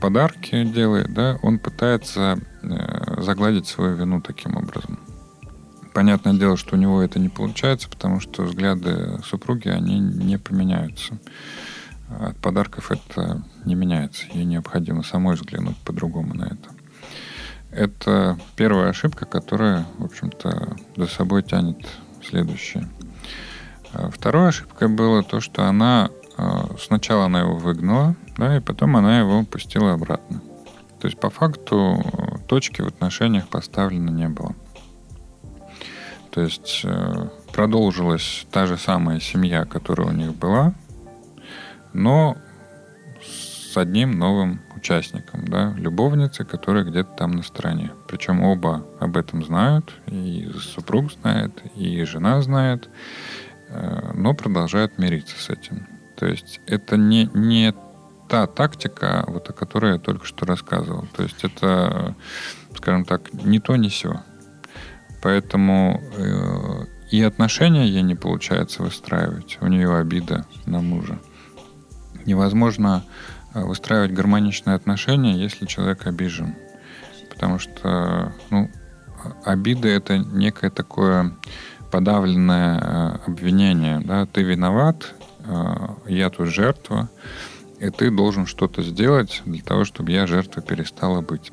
подарки 0.00 0.64
делает, 0.64 1.12
да, 1.12 1.38
он 1.42 1.58
пытается 1.58 2.38
э, 2.62 3.20
загладить 3.22 3.66
свою 3.66 3.96
вину 3.96 4.20
таким 4.20 4.56
образом. 4.56 4.98
Понятное 5.92 6.32
дело, 6.32 6.56
что 6.56 6.74
у 6.74 6.78
него 6.78 7.02
это 7.02 7.18
не 7.18 7.28
получается, 7.28 7.88
потому 7.90 8.18
что 8.18 8.44
взгляды 8.44 9.20
супруги, 9.24 9.68
они 9.68 9.98
не 10.00 10.38
поменяются. 10.38 11.18
От 12.20 12.36
подарков 12.38 12.90
это 12.90 13.42
не 13.64 13.74
меняется. 13.74 14.24
Ей 14.32 14.44
необходимо 14.44 15.02
самой 15.02 15.36
взглянуть 15.36 15.76
по-другому 15.78 16.34
на 16.34 16.44
это. 16.44 16.68
Это 17.70 18.38
первая 18.56 18.90
ошибка, 18.90 19.24
которая, 19.24 19.86
в 19.98 20.04
общем-то, 20.04 20.76
за 20.96 21.06
собой 21.06 21.42
тянет 21.42 21.78
следующее. 22.22 22.88
А 23.92 24.10
второй 24.10 24.48
ошибкой 24.48 24.88
было 24.88 25.22
то, 25.22 25.40
что 25.40 25.64
она 25.64 26.10
а, 26.36 26.68
сначала 26.78 27.26
она 27.26 27.40
его 27.40 27.56
выгнала, 27.56 28.16
да, 28.36 28.56
и 28.56 28.60
потом 28.60 28.96
она 28.96 29.18
его 29.18 29.44
пустила 29.44 29.92
обратно. 29.92 30.42
То 31.00 31.08
есть 31.08 31.18
по 31.18 31.30
факту 31.30 32.02
точки 32.46 32.82
в 32.82 32.86
отношениях 32.86 33.48
поставлено 33.48 34.10
не 34.10 34.28
было. 34.28 34.54
То 36.30 36.40
есть 36.40 36.82
э, 36.84 37.28
продолжилась 37.52 38.46
та 38.50 38.66
же 38.66 38.78
самая 38.78 39.20
семья, 39.20 39.64
которая 39.66 40.08
у 40.08 40.12
них 40.12 40.34
была, 40.34 40.72
но 41.92 42.36
с 43.72 43.76
одним 43.76 44.12
новым 44.12 44.60
участником, 44.76 45.46
да, 45.46 45.72
любовницей, 45.76 46.44
которая 46.44 46.84
где-то 46.84 47.10
там 47.16 47.32
на 47.32 47.42
стороне. 47.42 47.92
Причем 48.08 48.42
оба 48.42 48.86
об 49.00 49.16
этом 49.16 49.44
знают, 49.44 49.94
и 50.06 50.50
супруг 50.58 51.12
знает, 51.12 51.52
и 51.76 52.04
жена 52.04 52.42
знает, 52.42 52.88
э, 53.68 54.12
но 54.14 54.34
продолжают 54.34 54.98
мириться 54.98 55.38
с 55.38 55.48
этим. 55.50 55.86
То 56.16 56.26
есть 56.26 56.60
это 56.66 56.96
не, 56.96 57.30
не 57.32 57.72
та 58.28 58.46
тактика, 58.46 59.24
вот 59.26 59.48
о 59.50 59.52
которой 59.52 59.92
я 59.92 59.98
только 59.98 60.26
что 60.26 60.46
рассказывал. 60.46 61.06
То 61.16 61.22
есть 61.22 61.44
это, 61.44 62.14
скажем 62.76 63.04
так, 63.04 63.32
не 63.32 63.60
то, 63.60 63.76
не 63.76 63.88
все. 63.88 64.22
Поэтому 65.22 66.02
э, 66.16 66.86
и 67.10 67.22
отношения 67.22 67.86
ей 67.86 68.02
не 68.02 68.14
получается 68.14 68.82
выстраивать. 68.82 69.58
У 69.60 69.66
нее 69.66 69.96
обида 69.96 70.46
на 70.66 70.80
мужа. 70.80 71.18
Невозможно 72.26 73.04
э, 73.54 73.62
выстраивать 73.62 74.12
гармоничные 74.12 74.76
отношения, 74.76 75.34
если 75.36 75.66
человек 75.66 76.06
обижен. 76.06 76.54
Потому 77.30 77.58
что 77.58 78.32
ну, 78.50 78.70
обида 79.44 79.88
это 79.88 80.18
некое 80.18 80.70
такое 80.70 81.34
подавленное 81.90 82.78
э, 82.78 83.18
обвинение. 83.26 84.00
Да? 84.00 84.26
Ты 84.26 84.42
виноват, 84.42 85.14
а, 85.44 85.96
я 86.06 86.30
тут 86.30 86.48
жертва, 86.48 87.10
и 87.78 87.90
ты 87.90 88.10
должен 88.10 88.46
что-то 88.46 88.82
сделать 88.82 89.42
для 89.44 89.62
того, 89.62 89.84
чтобы 89.84 90.12
я 90.12 90.26
жертва 90.26 90.62
перестала 90.62 91.20
быть. 91.20 91.52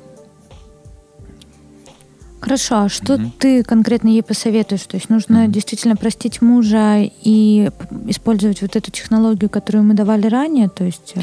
Хорошо, 2.40 2.84
а 2.84 2.88
что 2.88 3.14
угу. 3.14 3.32
ты 3.38 3.62
конкретно 3.62 4.08
ей 4.08 4.22
посоветуешь? 4.22 4.82
То 4.82 4.96
есть 4.96 5.10
нужно 5.10 5.44
угу. 5.44 5.52
действительно 5.52 5.94
простить 5.96 6.40
мужа 6.40 6.98
и 7.00 7.70
использовать 8.06 8.62
вот 8.62 8.76
эту 8.76 8.90
технологию, 8.90 9.50
которую 9.50 9.84
мы 9.84 9.94
давали 9.94 10.26
ранее? 10.26 10.68
То 10.68 10.84
есть... 10.84 11.12
Э, 11.16 11.22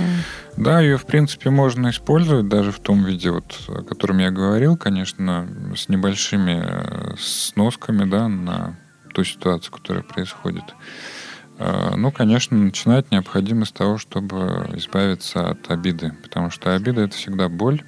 да, 0.57 0.79
ее, 0.79 0.97
в 0.97 1.05
принципе, 1.05 1.49
можно 1.49 1.89
использовать 1.89 2.47
даже 2.47 2.71
в 2.71 2.79
том 2.79 3.03
виде, 3.03 3.31
вот, 3.31 3.59
о 3.67 3.81
котором 3.81 4.19
я 4.19 4.29
говорил, 4.29 4.77
конечно, 4.77 5.47
с 5.75 5.89
небольшими 5.89 6.63
э, 6.63 7.15
сносками 7.19 8.09
да, 8.09 8.27
на 8.27 8.77
ту 9.13 9.23
ситуацию, 9.23 9.73
которая 9.73 10.03
происходит. 10.03 10.63
Э, 11.57 11.95
ну, 11.95 12.11
конечно, 12.11 12.55
начинать 12.55 13.09
необходимо 13.11 13.65
с 13.65 13.71
того, 13.71 13.97
чтобы 13.97 14.69
избавиться 14.75 15.49
от 15.49 15.71
обиды, 15.71 16.13
потому 16.21 16.51
что 16.51 16.75
обида— 16.75 17.01
это 17.05 17.15
всегда 17.15 17.49
боль, 17.49 17.83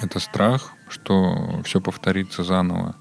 это 0.00 0.20
страх, 0.20 0.72
что 0.90 1.60
все 1.64 1.80
повторится 1.80 2.44
заново. 2.44 2.96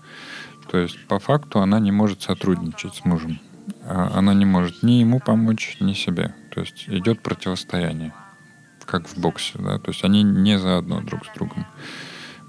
То 0.71 0.77
есть 0.77 1.07
по 1.07 1.19
факту 1.19 1.59
она 1.59 1.79
не 1.79 1.91
может 1.91 2.21
сотрудничать 2.21 2.95
с 2.95 3.05
мужем. 3.05 3.39
А 3.83 4.11
она 4.15 4.33
не 4.33 4.45
может 4.45 4.83
ни 4.83 4.93
ему 4.93 5.19
помочь, 5.19 5.77
ни 5.79 5.93
себе. 5.93 6.33
То 6.51 6.61
есть 6.61 6.85
идет 6.87 7.21
противостояние, 7.21 8.13
как 8.85 9.07
в 9.07 9.17
боксе. 9.17 9.57
Да? 9.57 9.79
То 9.79 9.91
есть 9.91 10.03
они 10.03 10.23
не 10.23 10.59
заодно 10.59 11.01
друг 11.01 11.25
с 11.25 11.29
другом. 11.35 11.65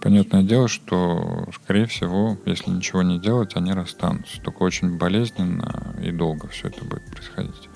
Понятное 0.01 0.43
дело, 0.43 0.67
что, 0.67 1.47
скорее 1.63 1.87
всего, 1.87 2.39
если 2.47 2.71
ничего 2.71 3.03
не 3.03 3.19
делать, 3.19 3.55
они 3.55 3.73
расстанутся. 3.73 4.41
Только 4.41 4.63
очень 4.63 4.97
болезненно 4.97 5.95
и 6.03 6.11
долго 6.11 6.49
все 6.49 6.69
это 6.69 6.85
будет 6.85 7.05
происходить. 7.11 7.69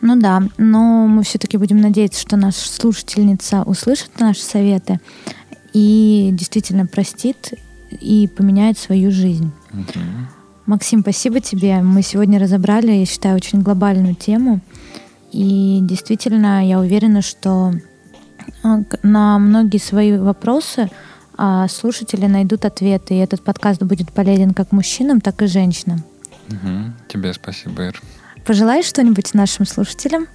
Ну 0.00 0.16
да, 0.16 0.42
но 0.58 1.06
мы 1.06 1.22
все-таки 1.22 1.56
будем 1.56 1.80
надеяться, 1.80 2.20
что 2.20 2.36
наша 2.36 2.68
слушательница 2.68 3.62
услышит 3.62 4.18
наши 4.20 4.42
советы 4.42 5.00
и 5.76 6.30
действительно 6.32 6.86
простит 6.86 7.52
и 7.90 8.28
поменяет 8.34 8.78
свою 8.78 9.10
жизнь. 9.10 9.50
Угу. 9.74 10.00
Максим, 10.64 11.02
спасибо 11.02 11.40
тебе. 11.40 11.82
Мы 11.82 12.00
сегодня 12.00 12.40
разобрали, 12.40 12.92
я 12.92 13.04
считаю, 13.04 13.36
очень 13.36 13.60
глобальную 13.60 14.14
тему. 14.14 14.60
И 15.32 15.80
действительно, 15.82 16.66
я 16.66 16.80
уверена, 16.80 17.20
что 17.20 17.74
а, 18.62 18.78
на 19.02 19.38
многие 19.38 19.76
свои 19.76 20.16
вопросы 20.16 20.90
а, 21.36 21.68
слушатели 21.68 22.24
найдут 22.24 22.64
ответы. 22.64 23.14
И 23.14 23.18
этот 23.18 23.44
подкаст 23.44 23.82
будет 23.82 24.10
полезен 24.12 24.54
как 24.54 24.72
мужчинам, 24.72 25.20
так 25.20 25.42
и 25.42 25.46
женщинам. 25.46 26.02
Угу. 26.48 26.94
Тебе 27.08 27.34
спасибо, 27.34 27.88
Ир. 27.88 28.00
Пожелаешь 28.46 28.86
что-нибудь 28.86 29.34
нашим 29.34 29.66
слушателям? 29.66 30.26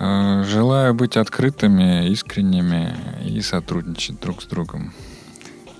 Э, 0.00 0.44
желаю 0.44 0.94
быть 0.94 1.18
открытыми, 1.18 2.08
искренними 2.08 2.94
и 3.22 3.40
сотрудничать 3.42 4.18
друг 4.18 4.42
с 4.42 4.46
другом. 4.46 4.94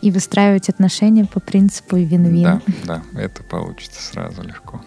И 0.02 0.10
выстраивать 0.10 0.68
отношения 0.68 1.24
по 1.24 1.40
принципу 1.40 1.96
вин-вин. 1.96 2.42
Да, 2.42 2.62
да, 2.84 3.02
это 3.18 3.42
получится 3.42 4.02
сразу 4.02 4.42
легко. 4.42 4.82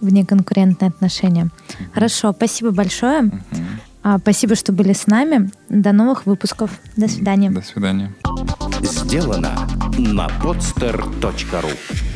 Внеконкурентные 0.00 0.88
отношения. 0.88 1.44
Угу. 1.44 1.92
Хорошо, 1.94 2.32
спасибо 2.32 2.70
большое. 2.70 3.24
Угу. 3.24 3.38
А, 4.02 4.18
спасибо, 4.18 4.54
что 4.54 4.72
были 4.72 4.94
с 4.94 5.06
нами. 5.06 5.50
До 5.68 5.92
новых 5.92 6.24
выпусков. 6.26 6.70
До 6.96 7.08
свидания. 7.08 7.50
До 7.50 7.62
свидания. 7.62 8.14
Сделано 8.82 9.54
на 9.98 10.28
podster.ru 10.42 12.15